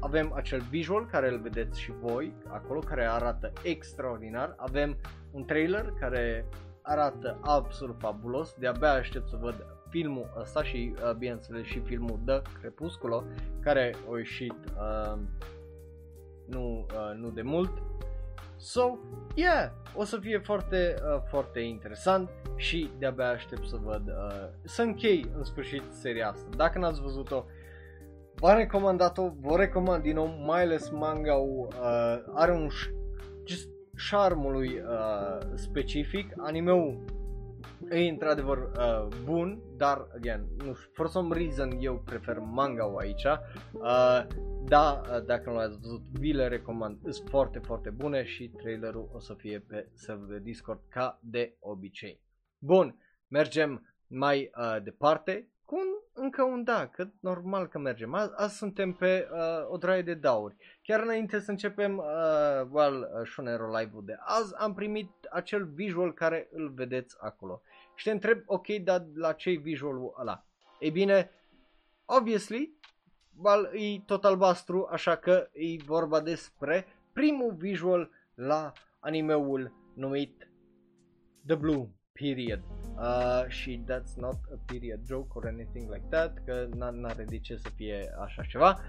[0.00, 4.54] avem acel visual care îl vedeți și voi acolo, care arată extraordinar.
[4.56, 4.96] Avem
[5.30, 6.46] un trailer care
[6.82, 8.54] arată absolut fabulos.
[8.58, 13.24] De-abia aștept să văd filmul ăsta și, uh, bineînțeles, și filmul The Crepusculo,
[13.60, 15.18] care a ieșit uh,
[16.46, 17.70] nu, uh, nu de mult.
[18.56, 18.98] So,
[19.34, 24.82] yeah, o să fie foarte, uh, foarte interesant și de-abia aștept să văd, uh, să
[24.82, 26.48] închei în sfârșit seria asta.
[26.56, 27.44] Dacă n-ați văzut-o,
[28.40, 31.68] V-am recomandat-o, vă recomand din nou, mai ales manga uh,
[32.34, 32.68] are un
[33.44, 33.68] just
[34.10, 37.04] charmul lui uh, specific, animeul
[37.90, 43.24] e într-adevăr uh, bun, dar, again, nu știu, for some reason eu prefer manga aici,
[43.24, 44.26] uh,
[44.64, 49.10] da, uh, dacă nu l-ați văzut, vi le recomand, sunt foarte, foarte bune și trailerul
[49.12, 52.20] o să fie pe serverul de Discord ca de obicei.
[52.58, 52.96] Bun,
[53.28, 58.14] mergem mai uh, departe cu un încă un da, că normal că mergem.
[58.14, 60.56] Azi, azi suntem pe uh, o draie de dauri.
[60.82, 66.14] Chiar înainte să începem uh, well, uh, Shonero Live-ul de azi, am primit acel visual
[66.14, 67.62] care îl vedeți acolo.
[67.94, 70.44] Și te întreb, ok, dar la ce visualul ăla?
[70.78, 71.30] Ei bine,
[72.04, 72.78] obviously,
[73.72, 80.50] e tot albastru, așa că e vorba despre primul visual la animeul numit
[81.46, 82.79] The Blue Period.
[83.00, 87.56] Uh, și that's not a period joke or anything like that, că n-are de ce
[87.56, 88.80] să fie așa ceva.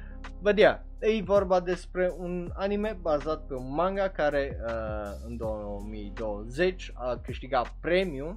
[0.41, 6.91] But yeah, e vorba despre un anime bazat pe un manga care uh, în 2020
[6.93, 8.35] a câștigat premiu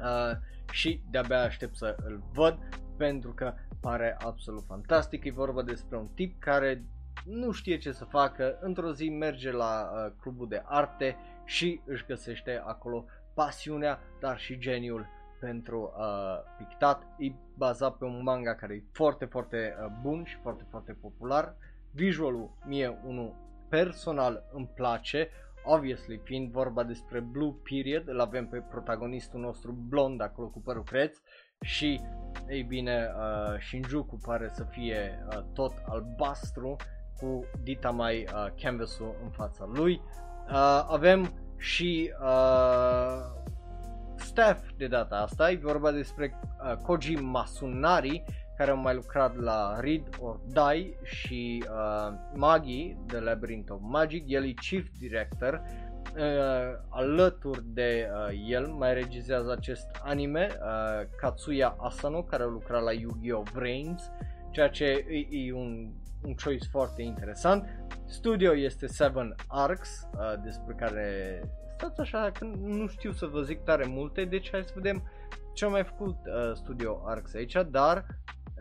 [0.00, 0.36] uh,
[0.72, 2.58] și de-abia aștept să îl văd
[2.96, 5.24] pentru că pare absolut fantastic.
[5.24, 6.84] E vorba despre un tip care
[7.24, 12.04] nu știe ce să facă, într-o zi merge la uh, clubul de arte și își
[12.06, 13.04] găsește acolo
[13.34, 15.06] pasiunea, dar și geniul
[15.40, 16.04] pentru uh,
[16.58, 17.02] pictat.
[17.18, 21.56] E bazat pe un manga care e foarte, foarte uh, bun și foarte, foarte popular.
[21.90, 23.34] Visualul mie unul
[23.68, 25.28] personal îmi place,
[25.64, 30.82] obviously fiind vorba despre Blue Period, îl avem pe protagonistul nostru blond acolo cu părul
[30.82, 31.18] creț
[31.60, 32.00] și
[32.48, 36.76] ei bine uh, Shinjuku pare să fie uh, tot albastru
[37.16, 40.00] cu dita mai uh, canvas-ul în fața lui.
[40.48, 43.24] Uh, avem și uh,
[44.16, 48.24] staff de data asta, e vorba despre uh, Koji Masunari
[48.56, 54.24] care au mai lucrat la Read or Die și uh, Magi, The Labyrinth of Magic,
[54.26, 55.62] el e chief director,
[56.16, 56.22] uh,
[56.88, 62.92] alături de uh, el mai regizează acest anime uh, Katsuya Asano care a lucrat la
[62.92, 63.42] Yu-Gi-Oh!
[63.52, 64.10] Brains,
[64.50, 65.92] ceea ce e, e un
[66.24, 67.64] un choice foarte interesant.
[68.06, 71.40] Studio este Seven Arcs, uh, despre care
[71.76, 75.02] stați așa că nu știu să vă zic tare multe, deci hai să vedem
[75.54, 78.06] ce a mai făcut uh, Studio Arcs aici, dar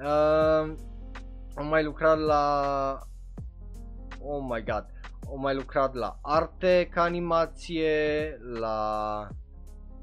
[0.01, 0.74] uh,
[1.55, 2.99] am mai lucrat la
[4.22, 4.86] oh my god,
[5.34, 9.28] am mai lucrat la arte ca animație, la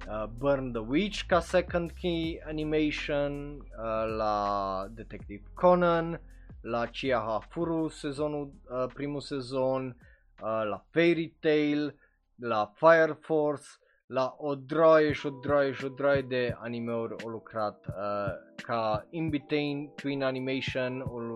[0.08, 6.20] uh, Burn the Witch ca second key animation, uh, la Detective Conan,
[6.60, 9.96] la Chia Furu sezonul, uh, primul sezon,
[10.42, 11.98] uh, la Fairy Tail,
[12.36, 13.68] la Fire Force,
[14.06, 18.32] la o droaie și o droaie și o droaie de animeuri au lucrat uh,
[18.62, 21.34] ca in between twin animation, au,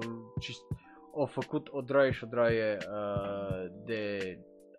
[1.15, 4.19] au făcut o droaie și o droaie uh, de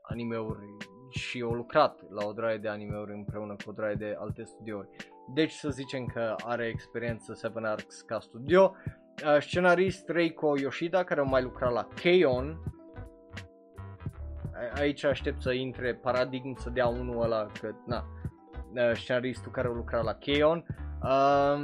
[0.01, 0.77] animeuri
[1.09, 4.89] și au lucrat la o droaie de animeuri împreună cu o droaie de alte studiouri.
[5.33, 8.75] Deci să zicem că are experiență Seven Arcs ca studio
[9.24, 12.59] uh, scenarist Reiko Yoshida care a mai lucrat la K-On!
[14.74, 18.05] Aici aștept să intre Paradigm să dea unul ăla că na,
[18.74, 20.66] uh, scenaristul care a lucrat la K-On!
[21.01, 21.63] Uh,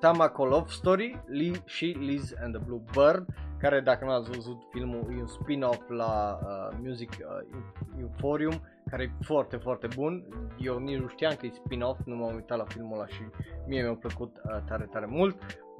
[0.00, 3.26] Tamako Love Story Lee și Liz and the Blue Bird
[3.58, 7.58] care dacă nu ați văzut filmul e un spin-off la uh, Music uh,
[8.00, 8.60] Euphorium
[8.90, 10.24] care e foarte, foarte bun.
[10.58, 13.22] Eu nici nu știam că e spin-off, nu m-am uitat la filmul ăla și
[13.66, 15.36] mie mi-a plăcut uh, tare, tare mult.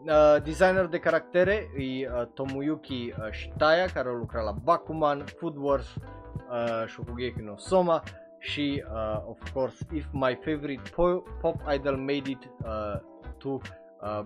[0.07, 5.57] Uh, designer de caractere e uh, Tomuyuki uh, Shitaya care a lucrat la Bakuman, Food
[5.57, 8.03] Wars, uh, Shokugeki no Soma
[8.39, 13.01] și uh, of course if my favorite po- pop idol made it uh,
[13.39, 13.61] to uh,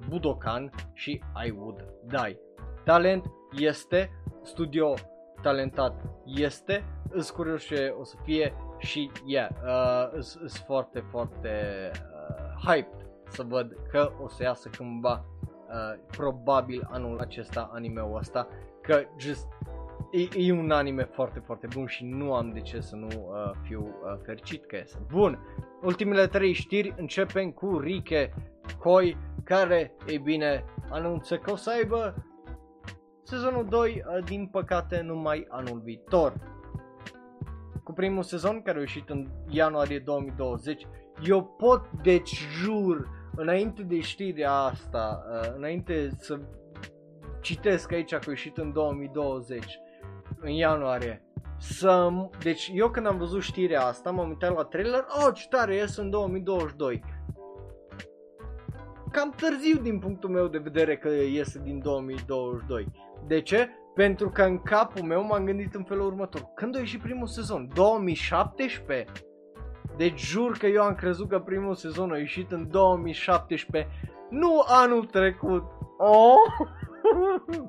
[0.08, 2.38] Budokan și I would die.
[2.84, 3.24] Talent
[3.58, 4.10] este,
[4.42, 4.94] studio
[5.42, 12.66] talentat este, îs curios ce o să fie și yeah, uh, îs, foarte foarte uh,
[12.66, 15.24] hyped să văd că o să iasă cândva
[15.70, 18.48] uh, probabil anul acesta anime-ul ăsta,
[18.82, 19.46] că just
[20.10, 23.50] e, e un anime foarte, foarte bun și nu am de ce să nu uh,
[23.62, 24.98] fiu uh, fericit că este.
[25.10, 25.38] Bun,
[25.82, 28.34] ultimele trei știri începem cu Rike
[28.78, 32.14] Koi, care, e bine, anunță că o să aibă
[33.22, 36.32] sezonul 2, uh, din păcate, numai anul viitor.
[37.84, 40.86] Cu primul sezon, care a ieșit în ianuarie 2020,
[41.26, 46.40] eu pot, deci jur, înainte de știrea asta, uh, înainte să
[47.40, 49.80] citesc aici că a ieșit în 2020,
[50.40, 51.24] în ianuarie,
[51.58, 52.10] să...
[52.42, 55.96] Deci eu când am văzut știrea asta, m-am uitat la trailer, oh, ce tare, ies
[55.96, 57.02] în 2022.
[59.10, 62.86] Cam târziu din punctul meu de vedere că iese din 2022.
[63.26, 63.68] De ce?
[63.94, 66.50] Pentru că în capul meu m-am gândit în felul următor.
[66.54, 67.68] Când a ieșit primul sezon?
[67.74, 69.12] 2017?
[69.96, 73.90] Deci jur că eu am crezut că primul sezon a ieșit în 2017,
[74.30, 75.62] nu anul trecut.
[75.98, 76.34] Oh!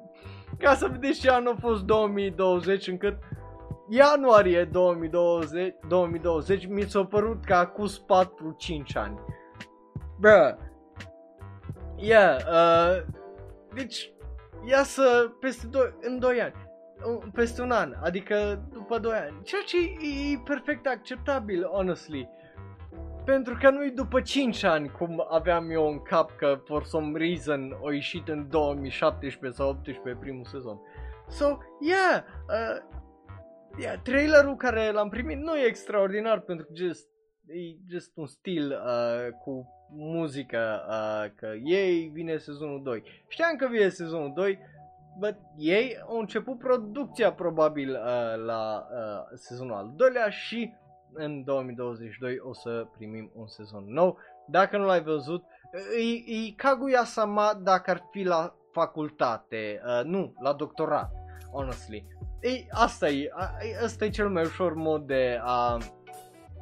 [0.60, 3.18] Ca să vedeți ce an a fost 2020 încât
[3.90, 7.92] ianuarie 2020, 2020 mi s-a părut că acum 4-5
[8.94, 9.20] ani.
[10.20, 10.58] Bă,
[11.96, 13.04] yeah, uh,
[13.74, 14.14] deci
[14.66, 16.54] ia să peste 2, în 2 ani
[17.34, 22.30] peste un an, adică după 2 ani, ceea ce e perfect acceptabil, honestly.
[23.26, 27.78] pentru că nu-i după 5 ani cum aveam eu în cap că for some reason
[27.82, 30.80] o ieșit în 2017 sau 18 primul sezon.
[31.30, 32.82] So, yeah, uh,
[33.78, 37.08] yeah, trailerul care l-am primit nu e extraordinar pentru că just,
[37.46, 43.04] e just un stil uh, cu muzică uh, că ei vine sezonul 2.
[43.28, 44.60] Știam că vine sezonul 2,
[45.18, 50.74] but ei au început producția probabil uh, la uh, sezonul al doilea și
[51.14, 54.18] în 2022 o să primim un sezon nou.
[54.48, 55.44] Dacă nu l-ai văzut,
[55.98, 61.12] e, e Kaguya-sama dacă ar fi la facultate, uh, nu, la doctorat,
[61.52, 62.06] honestly.
[62.42, 63.30] Ei, asta e,
[63.84, 65.78] asta e cel mai ușor mod de a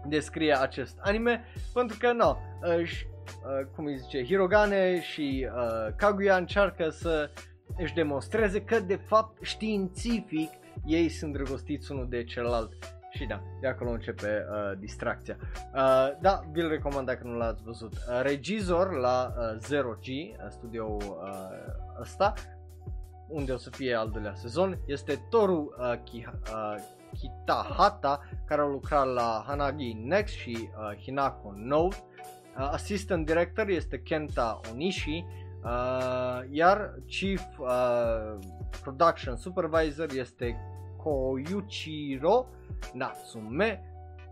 [0.06, 6.36] descrie acest anime, pentru că, nu, uh, uh, cum îi zice, Hirogane și uh, Kaguya
[6.36, 7.30] încearcă să
[7.78, 10.50] își demonstreze că, de fapt, științific,
[10.86, 12.74] ei sunt drăgostiți unul de celălalt
[13.12, 15.38] și da, de acolo începe uh, distracția.
[15.74, 17.94] Uh, da, vi-l recomand dacă nu l-ați văzut.
[17.94, 21.08] Uh, regizor la uh, 0G, uh, studio uh,
[22.00, 22.34] ăsta,
[23.28, 26.76] unde o să fie al doilea sezon, este Toru uh, Ki- uh,
[27.20, 31.96] Kitahata, care a lucrat la Hanagi Next și uh, Hinako Note.
[32.58, 35.26] Uh, assistant director este Kenta Onishi,
[35.64, 38.38] uh, iar Chief uh,
[38.82, 40.56] Production Supervisor este
[40.98, 42.48] Koyuchiro
[42.94, 43.84] Natsume,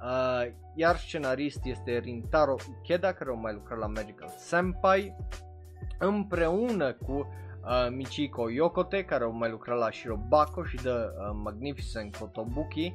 [0.01, 5.15] uh, iar scenarist este Rintaro Ikeda, care a mai lucrat la Magical Senpai,
[5.99, 11.05] împreună cu uh, Michiko Yokote, care au mai lucrat la Shirobako și The uh,
[11.43, 12.93] Magnificent Kotobuki,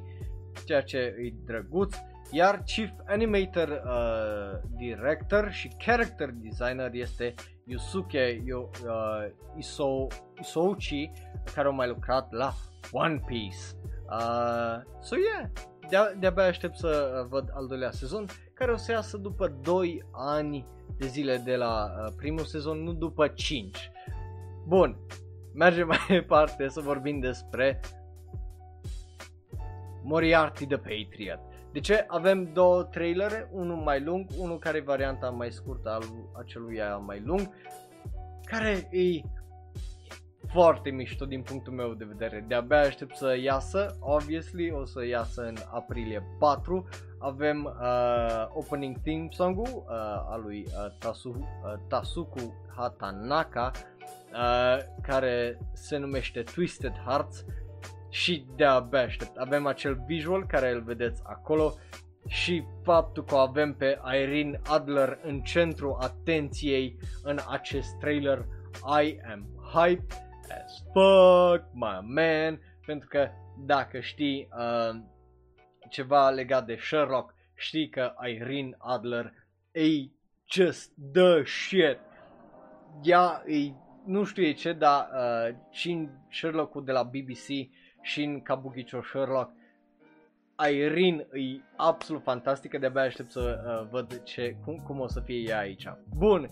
[0.65, 1.95] ceea ce e drăguț,
[2.31, 7.33] iar Chief Animator uh, Director și Character Designer este
[7.65, 10.07] Yusuke Yo, uh, Iso,
[10.41, 11.11] Isouchi,
[11.55, 12.53] care au mai lucrat la
[12.91, 13.57] One Piece.
[14.09, 15.49] Uh, so yeah,
[15.89, 20.65] de- de-abia aștept să văd al doilea sezon, care o să iasă după 2 ani
[20.97, 23.91] de zile de la uh, primul sezon, nu după 5.
[24.67, 24.97] Bun,
[25.53, 27.79] mergem mai departe să vorbim despre
[30.03, 31.39] Moriarty the Patriot.
[31.73, 32.05] De ce?
[32.07, 36.03] Avem două trailere, unul mai lung, unul care e varianta mai scurtă al
[36.39, 37.49] acelui mai lung,
[38.43, 39.21] care e
[40.47, 42.45] foarte mișto din punctul meu de vedere.
[42.47, 46.87] De-abia aștept să iasă, obviously, o să iasă în aprilie 4.
[47.19, 49.93] Avem uh, opening theme song-ul uh,
[50.29, 53.71] al lui uh, Tasu, uh, Tasuku Hatanaka,
[54.33, 57.45] uh, care se numește Twisted Hearts
[58.13, 59.37] și de-abia aștept.
[59.37, 61.73] Avem acel visual care îl vedeți acolo
[62.27, 68.45] și faptul că avem pe Irene Adler în centru atenției în acest trailer.
[69.03, 70.05] I am hype
[70.49, 73.29] as fuck, my man, pentru că
[73.65, 74.99] dacă știi uh,
[75.89, 79.33] ceva legat de Sherlock, știi că Irene Adler
[79.71, 79.87] e
[80.51, 81.99] just the shit.
[83.03, 83.71] Ea e,
[84.05, 87.47] nu știu ce, dar uh, și în Sherlock-ul de la BBC
[88.03, 89.51] și în Kabukicho Sherlock,
[90.71, 95.39] Irene e absolut fantastică, de-abia aștept să uh, văd ce, cum, cum o să fie
[95.39, 95.87] ea aici.
[96.15, 96.49] Bun,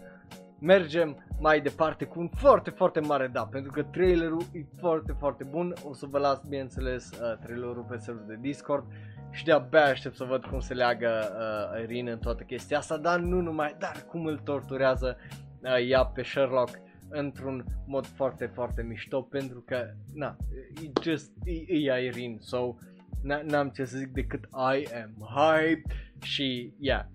[0.60, 5.43] mergem mai departe cu un foarte, foarte mare da, pentru că trailerul e foarte, foarte
[5.43, 5.74] bun.
[5.84, 8.86] O să vă las, bineînțeles, uh, trailerul pe serverul de Discord
[9.32, 13.20] și de-abia aștept să văd cum se leagă uh, Irene în toată chestia asta, dar
[13.20, 15.18] nu numai, dar cum îl torturează
[15.64, 16.80] uh, ea pe Sherlock
[17.12, 20.36] într-un mod foarte, foarte mișto, pentru că, na,
[20.84, 22.76] e just, e, e Irene, so,
[23.22, 24.43] n-am ce să zic decât
[24.74, 25.82] I am hype
[26.22, 27.05] și, yeah,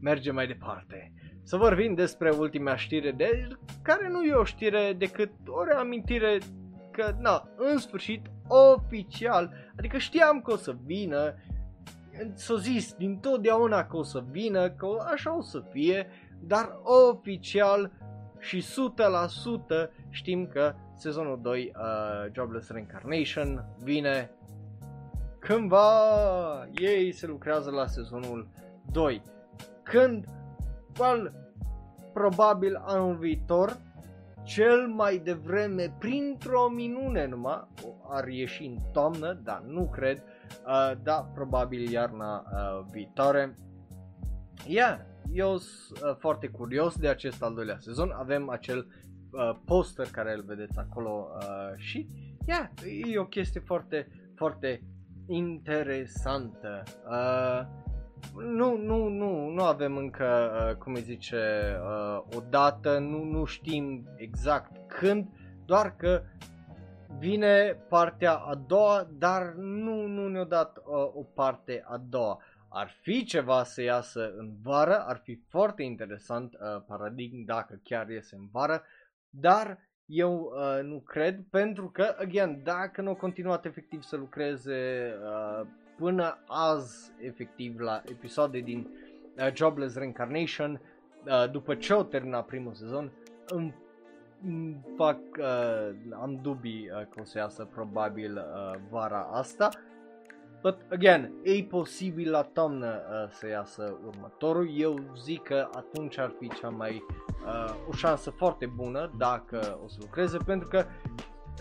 [0.00, 1.12] mergem mai departe.
[1.42, 3.48] Să vorbim despre ultima știre de
[3.82, 6.38] care nu e o știre decât o reamintire
[6.90, 11.34] că, na, în sfârșit, oficial, adică știam că o să vină,
[12.34, 16.06] s-o zis din totdeauna că o să vină, că așa o să fie,
[16.40, 17.92] dar oficial
[18.42, 18.64] și
[19.86, 24.30] 100% știm că sezonul 2 uh, Jobless Reincarnation vine
[25.38, 25.92] cândva,
[26.74, 28.48] ei se lucrează la sezonul
[28.92, 29.22] 2.
[29.82, 30.24] Când
[31.00, 31.32] well,
[32.12, 33.76] probabil anul viitor,
[34.42, 37.68] cel mai devreme, printr-o minune numai,
[38.08, 40.22] ar ieși în toamnă, dar nu cred,
[40.66, 43.54] uh, da, probabil iarna uh, viitoare.
[44.66, 44.98] Yeah,
[45.30, 48.86] eu sunt uh, foarte curios de acest al doilea sezon, avem acel
[49.30, 52.08] uh, poster care îl vedeți acolo uh, și,
[52.46, 52.68] yeah,
[53.10, 54.82] e o chestie foarte, foarte
[55.26, 56.82] interesantă.
[57.08, 57.80] Uh,
[58.36, 63.44] nu, nu, nu, nu avem încă, uh, cum îi zice, uh, o dată, nu, nu
[63.44, 65.28] știm exact când,
[65.64, 66.22] doar că
[67.18, 70.84] vine partea a doua, dar nu, nu ne-a dat uh,
[71.14, 72.38] o parte a doua.
[72.72, 78.08] Ar fi ceva să iasă în vară, ar fi foarte interesant uh, paradigm dacă chiar
[78.08, 78.82] iese în vară,
[79.30, 85.12] dar eu uh, nu cred pentru că, again, dacă nu au continuat efectiv să lucreze
[85.22, 85.66] uh,
[85.96, 88.88] până azi efectiv la episoade din
[89.36, 90.80] uh, Jobless Reincarnation,
[91.24, 93.12] uh, după ce au terminat primul sezon,
[93.46, 93.74] îmi
[94.96, 95.90] fac, uh,
[96.20, 99.68] am dubii uh, că o să iasă probabil uh, vara asta.
[100.62, 104.70] But again, e posibil la toamnă uh, să iasă următorul.
[104.76, 107.04] Eu zic că atunci ar fi cea mai
[107.46, 110.84] uh, o șansă foarte bună dacă o să lucreze pentru că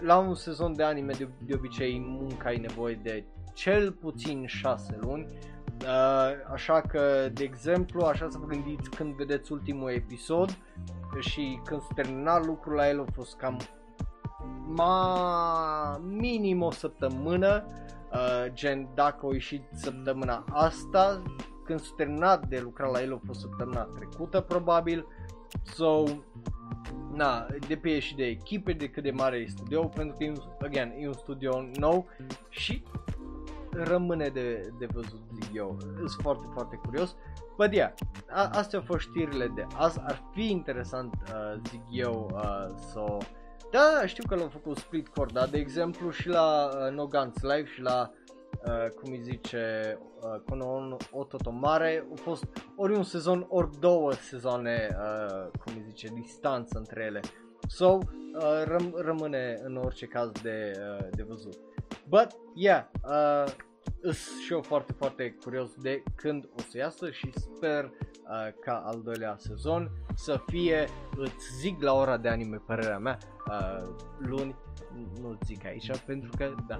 [0.01, 4.97] la un sezon de anime de, de obicei munca ai nevoie de cel puțin 6
[5.01, 5.25] luni.
[5.81, 10.57] Uh, așa că, de exemplu, așa să vă gândiți când vedeți ultimul episod
[11.19, 13.57] și când s-a terminat lucrul la el a fost cam
[14.65, 17.65] ma minim o săptămână,
[18.13, 21.21] uh, gen dacă au ieșit săptămâna asta,
[21.65, 25.07] când s-a terminat de lucrat la el a fost săptămâna trecută probabil,
[25.63, 26.03] so
[27.13, 30.35] na, depinde și de echipe, de cât de mare e studio, pentru că, e un,
[30.61, 32.07] again, e un studio nou
[32.49, 32.83] și
[33.71, 35.77] rămâne de, de văzut, zic eu.
[35.95, 37.15] Sunt foarte, foarte curios.
[37.57, 37.93] But yeah,
[38.29, 39.99] a, astea au fost știrile de azi.
[40.03, 43.17] Ar fi interesant, uh, zic eu, uh, să...
[43.17, 43.25] Da,
[43.71, 47.41] da, știu că l-au făcut split cord, dar de exemplu și la uh, No Guns
[47.41, 48.11] Live și la
[48.65, 52.45] Uh, cum îi zice, uh, Kono Ototomare, a fost
[52.75, 57.19] ori un sezon, ori două sezoane, uh, cum îi zice, distanță între ele.
[57.67, 61.57] So, uh, răm- rămâne în orice caz de, uh, de văzut.
[62.07, 63.45] But, yeah, uh,
[64.43, 69.01] și eu foarte, foarte curios de când o să iasă și sper uh, ca al
[69.03, 73.17] doilea sezon să fie, îți zic la ora de anime părerea mea,
[73.49, 74.55] uh, luni,
[75.21, 76.79] nu zic aici pentru că, da,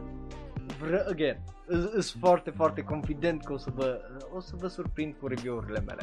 [0.79, 1.43] vră, again,
[1.91, 4.01] sunt foarte, foarte confident că o să vă,
[4.33, 6.01] o să vă surprind cu review-urile mele.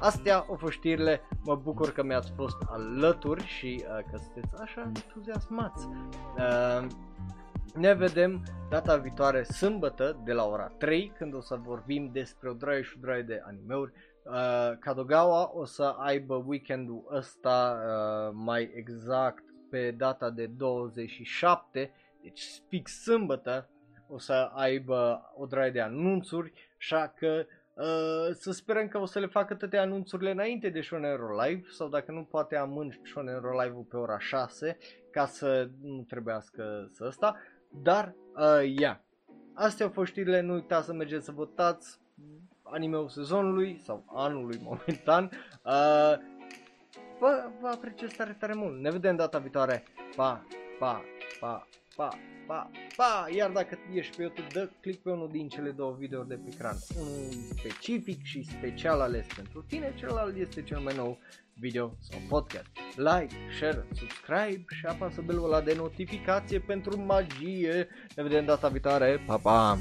[0.00, 4.80] Astea au fost știrile, mă bucur că mi-ați fost alături și uh, că sunteți așa
[4.80, 5.86] entuziasmați.
[6.36, 6.86] Uh,
[7.74, 12.52] ne vedem data viitoare sâmbătă de la ora 3 când o să vorbim despre o
[12.52, 13.92] droaie și o droaie de animeuri.
[14.28, 21.92] Uh, Kadogawa o să aibă weekendul ăsta uh, mai exact pe data de 27,
[22.22, 23.68] deci fix sâmbătă
[24.08, 29.18] o să aibă o droaie de anunțuri, așa că uh, să sperăm că o să
[29.18, 33.40] le facă toate anunțurile înainte de Shonen Ro Live sau dacă nu poate amân Shonen
[33.40, 34.78] Ro Live-ul pe ora 6
[35.10, 37.36] ca să nu trebuiască să ăsta.
[37.82, 38.96] Dar, uh, yeah.
[39.54, 42.00] Astea au fost știrile, nu uitați să mergeți să votați
[42.70, 45.30] animeul sezonului sau anului momentan.
[45.64, 46.14] Uh,
[47.18, 48.80] vă, vă apreciez tare, tare mult.
[48.80, 49.84] Ne vedem data viitoare.
[50.16, 50.46] Pa,
[50.78, 51.04] pa,
[51.40, 51.66] pa,
[51.96, 53.26] pa, pa, pa.
[53.34, 56.50] Iar dacă ești pe YouTube, dă click pe unul din cele două videouri de pe
[56.52, 56.76] ecran.
[57.00, 61.18] Unul specific și special ales pentru tine, celălalt este cel mai nou
[61.58, 62.66] video sau podcast.
[62.96, 67.88] Like, share, subscribe și apasă belul ăla de notificație pentru magie.
[68.16, 69.22] Ne vedem data viitoare.
[69.26, 69.78] Pa, pa!